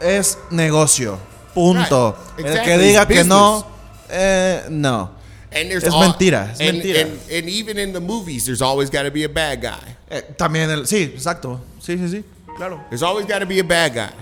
es 0.00 0.38
negocio. 0.50 1.18
Punto. 1.54 2.16
Right. 2.36 2.46
El 2.46 2.52
que 2.52 2.60
Exactly. 2.60 2.86
diga 2.86 3.06
que 3.06 3.24
no, 3.24 3.66
eh, 4.08 4.62
no. 4.70 5.10
And 5.54 5.68
there's 5.68 5.84
Es 5.84 5.94
mentira, 5.94 6.50
es 6.52 6.60
and, 6.60 6.78
mentira. 6.78 7.00
And, 7.02 7.12
and 7.30 7.48
even 7.48 7.78
in 7.78 7.92
the 7.92 8.00
movies, 8.00 8.46
there's 8.46 8.62
always 8.62 8.90
got 8.90 9.02
to 9.02 9.10
be 9.10 9.22
a 9.24 9.28
bad 9.28 9.60
guy. 9.60 9.96
Eh, 10.08 10.22
también 10.38 10.70
el. 10.70 10.86
Sí, 10.86 11.02
exacto. 11.14 11.60
Sí, 11.78 11.98
sí, 11.98 12.08
sí. 12.08 12.24
Claro. 12.56 12.80
There's 12.88 13.02
always 13.02 13.26
got 13.26 13.40
to 13.40 13.46
be 13.46 13.58
a 13.58 13.64
bad 13.64 13.94
guy. 13.94 14.12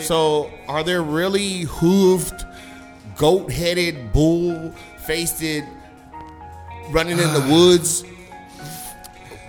So, 0.00 0.50
are 0.66 0.82
there 0.82 1.02
really 1.02 1.64
hooved, 1.66 2.52
goat-headed, 3.16 4.12
bull-faced, 4.12 5.62
running 6.90 7.12
in 7.12 7.32
the 7.32 7.44
ah. 7.44 7.50
woods? 7.50 8.04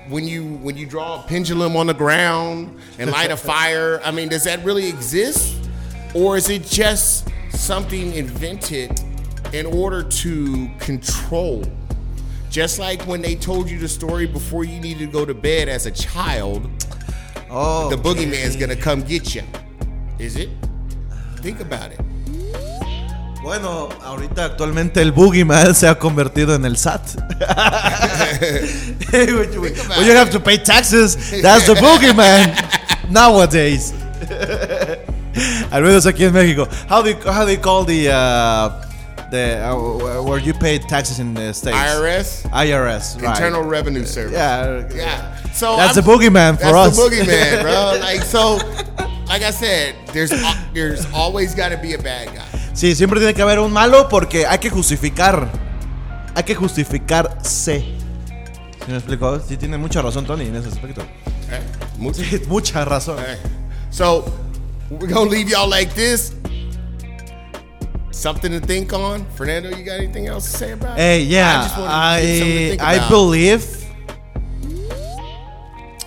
When 0.07 0.27
you 0.27 0.57
when 0.57 0.77
you 0.77 0.85
draw 0.85 1.23
a 1.23 1.27
pendulum 1.27 1.75
on 1.75 1.87
the 1.87 1.93
ground 1.95 2.79
and 2.99 3.09
light 3.09 3.31
a 3.31 3.37
fire, 3.51 3.99
I 4.03 4.11
mean, 4.11 4.29
does 4.29 4.43
that 4.43 4.63
really 4.63 4.87
exist, 4.87 5.57
or 6.13 6.37
is 6.37 6.47
it 6.49 6.63
just 6.63 7.27
something 7.49 8.13
invented 8.13 9.01
in 9.51 9.65
order 9.65 10.03
to 10.03 10.69
control? 10.77 11.63
Just 12.51 12.77
like 12.77 13.01
when 13.07 13.23
they 13.23 13.33
told 13.33 13.67
you 13.67 13.79
the 13.79 13.87
story 13.87 14.27
before 14.27 14.63
you 14.63 14.79
needed 14.79 15.07
to 15.07 15.11
go 15.11 15.25
to 15.25 15.33
bed 15.33 15.69
as 15.69 15.87
a 15.87 15.91
child, 15.91 16.69
Oh, 17.49 17.89
the 17.89 17.97
boogeyman's 17.97 18.55
gonna 18.55 18.75
come 18.75 19.01
get 19.01 19.35
you. 19.35 19.43
Is 20.19 20.35
it? 20.35 20.49
Think 21.41 21.59
about 21.61 21.91
it. 21.91 21.99
Bueno, 23.45 23.89
ahorita 24.03 24.45
actualmente 24.45 25.01
el 25.03 25.11
Boogeyman 25.11 25.75
se 25.75 25.87
ha 25.87 25.99
convertido 25.99 26.55
en 26.55 26.65
el 26.65 26.77
SAT. 26.77 27.15
when 29.11 29.53
you, 29.53 29.61
when 29.61 30.05
you 30.05 30.13
have 30.13 30.31
to 30.31 30.39
pay 30.39 30.57
taxes, 30.57 31.15
that's 31.43 31.67
the 31.67 31.75
Boogeyman 31.75 32.55
nowadays. 33.11 33.93
Al 35.71 35.83
menos 35.83 36.07
aquí 36.07 36.23
en 36.23 36.33
México. 36.33 36.67
How 36.89 37.03
do 37.03 37.11
you, 37.11 37.17
how 37.31 37.45
do 37.45 37.51
you 37.51 37.59
call 37.59 37.85
the 37.85 38.09
uh, 38.09 38.81
the 39.29 39.61
uh, 39.63 40.23
where 40.23 40.39
you 40.39 40.53
pay 40.55 40.79
taxes 40.79 41.19
in 41.19 41.35
the 41.35 41.53
states? 41.53 41.77
IRS, 41.77 42.49
IRS, 42.49 43.21
right? 43.21 43.29
Internal 43.29 43.61
Revenue 43.61 44.05
Service. 44.05 44.33
Yeah. 44.33 44.87
Yeah. 44.95 45.37
So 45.55 45.77
That's 45.77 45.95
I'm- 45.95 46.03
the 46.03 46.11
boogeyman 46.11 46.57
for 46.57 46.71
that's 46.73 46.89
us. 46.89 46.95
the 46.97 47.01
boogeyman, 47.01 47.61
bro. 47.63 47.97
Like 48.01 48.23
so, 48.23 48.57
like 49.27 49.41
I 49.41 49.51
said, 49.51 49.95
there's 50.13 50.31
al- 50.33 50.55
there's 50.73 51.05
always 51.13 51.55
got 51.55 51.69
to 51.69 51.77
be 51.77 51.93
a 51.93 51.97
bad 51.97 52.27
guy. 52.35 52.43
Sí, 52.73 52.93
siempre 52.93 53.19
tiene 53.19 53.33
que 53.33 53.41
haber 53.41 53.59
un 53.59 53.71
malo 53.71 54.09
porque 54.09 54.45
hay 54.45 54.57
que 54.57 54.69
justificar. 54.69 55.49
Hay 56.35 56.43
que 56.43 56.55
justificarse. 56.55 57.85
¿Sí 58.85 58.91
me 58.91 58.97
explico? 58.97 59.39
Sí, 59.39 59.55
tiene 59.55 59.77
mucha 59.77 60.01
razón 60.01 60.25
Tony 60.25 60.47
en 60.47 60.57
ese 60.57 60.67
aspecto. 60.67 61.01
Eh, 61.49 61.61
Sí, 62.13 62.41
mucha 62.49 62.83
razón. 62.83 63.17
eh. 63.19 63.37
So 63.91 64.25
we're 64.89 65.07
gonna 65.07 65.29
leave 65.31 65.47
y'all 65.49 65.69
like 65.69 65.93
this. 65.95 66.33
Something 68.11 68.51
to 68.51 68.59
think 68.65 68.91
on. 68.93 69.25
Fernando, 69.35 69.69
you 69.69 69.83
got 69.85 69.99
anything 69.99 70.27
else 70.27 70.51
to 70.51 70.57
say 70.57 70.71
about 70.73 70.97
Hey, 70.97 71.21
it? 71.23 71.27
yeah, 71.29 71.63
just 71.63 71.77
wanted 71.77 72.21
to 72.21 72.27
give 72.27 72.39
something 72.39 72.77
to 72.79 72.83
I 72.83 72.95
I 73.05 73.09
believe 73.09 73.84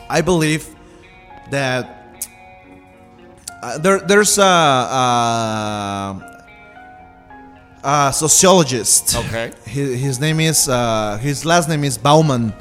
I 0.09 0.23
believe 0.23 0.75
that 1.51 2.27
uh, 3.63 3.79
there 3.79 3.99
there's 4.01 4.39
a, 4.39 4.43
a, 4.43 6.43
a 7.85 8.13
sociologist. 8.13 9.17
Okay. 9.17 9.53
His, 9.67 10.01
his 10.01 10.21
name 10.21 10.41
is 10.41 10.69
uh, 10.69 11.19
his 11.19 11.45
last 11.45 11.69
name 11.69 11.85
is 11.85 11.99
Bauman. 11.99 12.53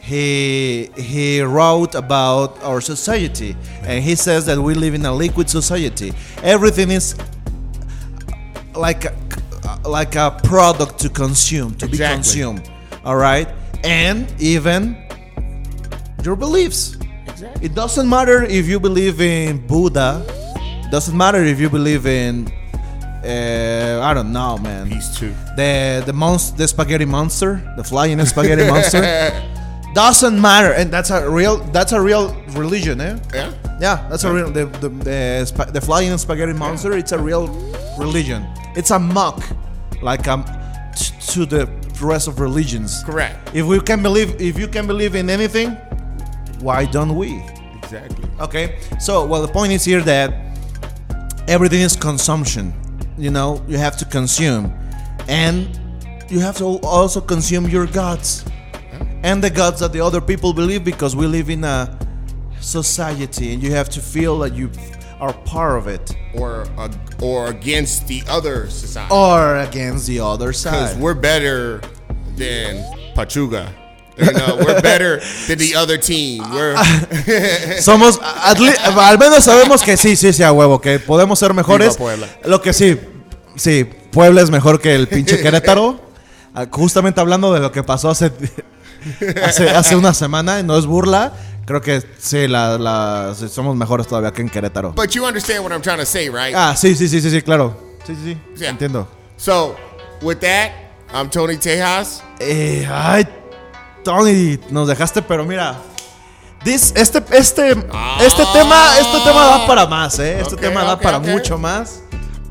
He 0.00 0.90
he 0.96 1.40
wrote 1.42 1.94
about 1.94 2.62
our 2.62 2.80
society, 2.80 3.56
and 3.82 4.02
he 4.02 4.14
says 4.14 4.46
that 4.46 4.58
we 4.58 4.74
live 4.74 4.94
in 4.94 5.04
a 5.06 5.12
liquid 5.12 5.48
society. 5.48 6.12
Everything 6.42 6.90
is 6.90 7.16
like 8.74 9.04
a, 9.04 9.14
like 9.88 10.16
a 10.16 10.38
product 10.42 10.98
to 11.00 11.08
consume, 11.08 11.74
to 11.76 11.86
be 11.86 11.98
consumed. 11.98 12.68
All 13.04 13.16
right, 13.16 13.48
and 13.84 14.26
even 14.40 14.96
your 16.24 16.36
beliefs. 16.36 16.96
Exactly. 17.26 17.66
It 17.66 17.74
doesn't 17.74 18.08
matter 18.08 18.42
if 18.42 18.66
you 18.66 18.80
believe 18.80 19.20
in 19.20 19.66
Buddha. 19.66 20.24
Doesn't 20.90 21.16
matter 21.16 21.42
if 21.42 21.58
you 21.60 21.70
believe 21.70 22.06
in 22.06 22.52
uh, 23.24 24.00
I 24.02 24.14
don't 24.14 24.32
know, 24.32 24.58
man. 24.58 24.88
Peace 24.88 25.16
too. 25.16 25.32
The 25.56 26.02
the 26.04 26.12
monster, 26.12 26.56
the 26.56 26.66
spaghetti 26.66 27.04
monster, 27.04 27.62
the 27.76 27.84
flying 27.84 28.24
spaghetti 28.26 28.66
monster. 28.66 29.00
Doesn't 29.94 30.40
matter, 30.40 30.72
and 30.72 30.90
that's 30.90 31.10
a 31.10 31.28
real 31.30 31.58
that's 31.70 31.92
a 31.92 32.00
real 32.00 32.34
religion, 32.50 33.00
eh? 33.00 33.18
Yeah. 33.32 33.52
Yeah, 33.80 34.08
that's 34.08 34.24
a 34.24 34.32
real 34.32 34.50
the 34.50 34.66
the 34.66 34.88
the, 34.88 35.70
the 35.72 35.80
flying 35.80 36.16
spaghetti 36.18 36.52
monster. 36.52 36.96
It's 36.96 37.12
a 37.12 37.18
real 37.18 37.46
religion. 37.98 38.46
It's 38.74 38.90
a 38.90 38.98
mock, 38.98 39.40
like 40.02 40.26
um, 40.26 40.44
t- 40.96 41.14
to 41.34 41.46
the 41.46 41.68
rest 42.00 42.26
of 42.26 42.40
religions. 42.40 43.04
Correct. 43.04 43.54
If 43.54 43.66
we 43.66 43.80
can 43.80 44.02
believe, 44.02 44.40
if 44.40 44.58
you 44.58 44.66
can 44.66 44.86
believe 44.86 45.14
in 45.14 45.30
anything, 45.30 45.76
why 46.62 46.84
don't 46.86 47.14
we? 47.16 47.42
Exactly. 47.82 48.28
Okay. 48.40 48.78
So, 49.00 49.26
well, 49.26 49.42
the 49.42 49.52
point 49.52 49.72
is 49.72 49.84
here 49.84 50.00
that 50.02 50.32
everything 51.48 51.80
is 51.82 51.96
consumption. 51.96 52.72
You 53.18 53.30
know, 53.30 53.62
you 53.68 53.76
have 53.76 53.96
to 53.98 54.04
consume, 54.04 54.72
and 55.28 55.78
you 56.30 56.40
have 56.40 56.56
to 56.58 56.64
also 56.82 57.20
consume 57.20 57.68
your 57.68 57.86
gods 57.86 58.44
and 59.22 59.44
the 59.44 59.50
gods 59.50 59.80
that 59.80 59.92
the 59.92 60.00
other 60.00 60.20
people 60.20 60.52
believe 60.54 60.82
because 60.84 61.14
we 61.14 61.26
live 61.26 61.50
in 61.50 61.62
a 61.64 61.98
society, 62.60 63.52
and 63.52 63.62
you 63.62 63.70
have 63.72 63.88
to 63.90 64.00
feel 64.00 64.38
that 64.40 64.54
you 64.54 64.70
are 65.20 65.32
part 65.44 65.78
of 65.78 65.86
it 65.86 66.16
Or 66.34 66.64
uh, 66.78 66.88
or 67.20 67.46
against 67.48 68.08
the 68.08 68.22
other 68.28 68.68
society. 68.70 69.14
or 69.14 69.56
against 69.58 70.06
the 70.06 70.18
other 70.20 70.52
side, 70.52 70.72
Because 70.72 70.96
we're 70.96 71.14
better 71.14 71.80
than 72.36 72.82
Pachuca. 73.14 73.72
You 74.18 74.30
know, 74.32 74.56
we're 74.56 74.80
better 74.82 75.20
than 75.48 75.58
the 75.58 75.74
other 75.74 75.98
team. 75.98 76.44
We're 76.52 76.74
Somos, 77.80 78.20
at 78.22 78.58
le- 78.58 78.76
al 79.00 79.18
menos 79.18 79.44
sabemos 79.44 79.82
que 79.82 79.96
sí, 79.96 80.16
sí, 80.16 80.32
sí, 80.32 80.42
a 80.42 80.52
huevo, 80.52 80.80
que 80.80 80.98
podemos 80.98 81.38
ser 81.38 81.54
mejores. 81.54 81.96
Lo 82.44 82.60
que 82.60 82.72
sí, 82.72 82.98
sí, 83.56 83.84
Puebla 84.10 84.42
es 84.42 84.50
mejor 84.50 84.80
que 84.80 84.94
el 84.94 85.08
pinche 85.08 85.38
Querétaro. 85.42 86.00
Ah, 86.54 86.66
Justamente 86.70 87.20
hablando 87.20 87.52
de 87.54 87.60
lo 87.60 87.72
que 87.72 87.82
pasó 87.82 88.10
hace, 88.10 88.30
hace, 89.42 89.70
hace 89.70 89.96
una 89.96 90.12
semana, 90.12 90.60
y 90.60 90.62
no 90.62 90.76
es 90.76 90.84
burla, 90.84 91.32
creo 91.64 91.80
que 91.80 92.02
sí, 92.18 92.46
la, 92.48 92.76
la- 92.78 93.34
somos 93.48 93.74
mejores 93.76 94.06
todavía 94.06 94.30
que 94.32 94.42
en 94.42 94.50
Querétaro. 94.50 94.92
but 94.92 95.10
you 95.10 95.24
understand 95.24 95.60
what 95.64 95.72
I'm 95.72 95.80
trying 95.82 95.98
to 95.98 96.04
say, 96.06 96.28
right? 96.28 96.54
Ah, 96.54 96.74
sí, 96.76 96.94
sí, 96.94 97.08
sí, 97.08 97.20
sí, 97.22 97.30
sí, 97.30 97.40
claro. 97.40 97.96
Sí, 98.06 98.14
sí, 98.14 98.34
sí, 98.34 98.38
Yeah. 98.60 98.70
entiendo. 98.70 99.08
So, 99.38 99.74
with 100.20 100.36
that, 100.40 100.72
I'm 101.14 101.30
Tony 101.30 101.56
Tejas. 101.56 102.22
Eh, 102.38 102.86
ay, 102.90 103.26
Tony, 104.02 104.58
nos 104.70 104.88
dejaste, 104.88 105.22
pero 105.22 105.44
mira. 105.44 105.78
this- 106.64 106.92
este, 106.96 107.22
este, 107.36 107.70
este 107.72 108.44
tema, 108.52 108.98
este 109.00 109.18
tema 109.24 109.44
da 109.46 109.66
para 109.66 109.86
más, 109.86 110.18
eh. 110.18 110.40
Este 110.40 110.56
tema 110.56 110.82
da 110.84 110.98
para 110.98 111.18
mucho 111.32 111.58
más. 111.58 112.02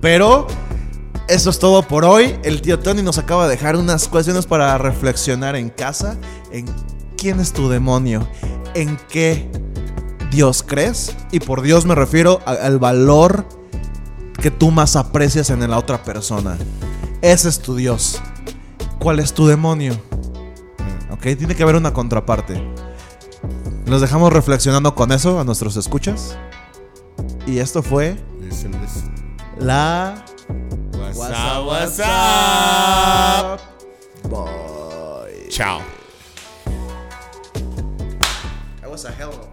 Pero 0.02 0.48
eso 1.28 1.50
es 1.50 1.60
todo 1.60 1.82
por 1.84 2.04
hoy. 2.06 2.36
El 2.44 2.62
tío 2.62 2.80
Tony 2.80 3.02
nos 3.04 3.18
acaba 3.18 3.46
de 3.46 3.52
dejar 3.52 3.76
unas 3.76 4.08
cuestiones 4.08 4.46
para 4.46 4.78
reflexionar 4.78 5.56
en 5.56 5.70
casa. 5.70 6.18
En 6.52 6.66
quién 7.18 7.40
es 7.40 7.54
tu 7.54 7.70
demonio. 7.70 8.28
En 8.74 8.98
qué 9.10 9.50
Dios 10.32 10.64
crees. 10.68 11.16
Y 11.32 11.40
por 11.40 11.62
Dios 11.62 11.86
me 11.86 11.96
refiero 11.96 12.40
a- 12.46 12.52
al 12.52 12.80
valor 12.80 13.46
que 14.42 14.50
tú 14.52 14.72
más 14.72 14.96
aprecias 14.96 15.50
en 15.52 15.70
la 15.70 15.78
otra 15.78 16.04
persona. 16.04 16.58
Ese 17.22 17.48
es 17.48 17.60
tu 17.60 17.76
Dios. 17.76 18.20
¿Cuál 19.00 19.20
es 19.20 19.34
tu 19.34 19.46
demonio? 19.48 20.00
Ok, 21.22 21.38
tiene 21.38 21.54
que 21.54 21.62
haber 21.62 21.76
una 21.76 21.94
contraparte. 21.94 22.60
Los 23.86 24.02
dejamos 24.02 24.34
reflexionando 24.34 24.96
con 24.96 25.12
eso 25.12 25.40
a 25.40 25.44
nuestros 25.44 25.78
escuchas. 25.78 26.36
Y 27.46 27.60
esto 27.60 27.84
fue 27.84 28.16
Listen, 28.40 28.72
listen. 28.82 29.38
la 29.60 30.26
What's, 31.14 31.20
up? 31.20 31.68
What's 31.68 32.00
up? 32.00 33.60
Bye. 34.32 35.48
Ciao. 35.50 35.82
That 38.82 38.90
was 38.90 39.06
a 39.06 39.12
hell 39.12 39.30
of 39.30 39.51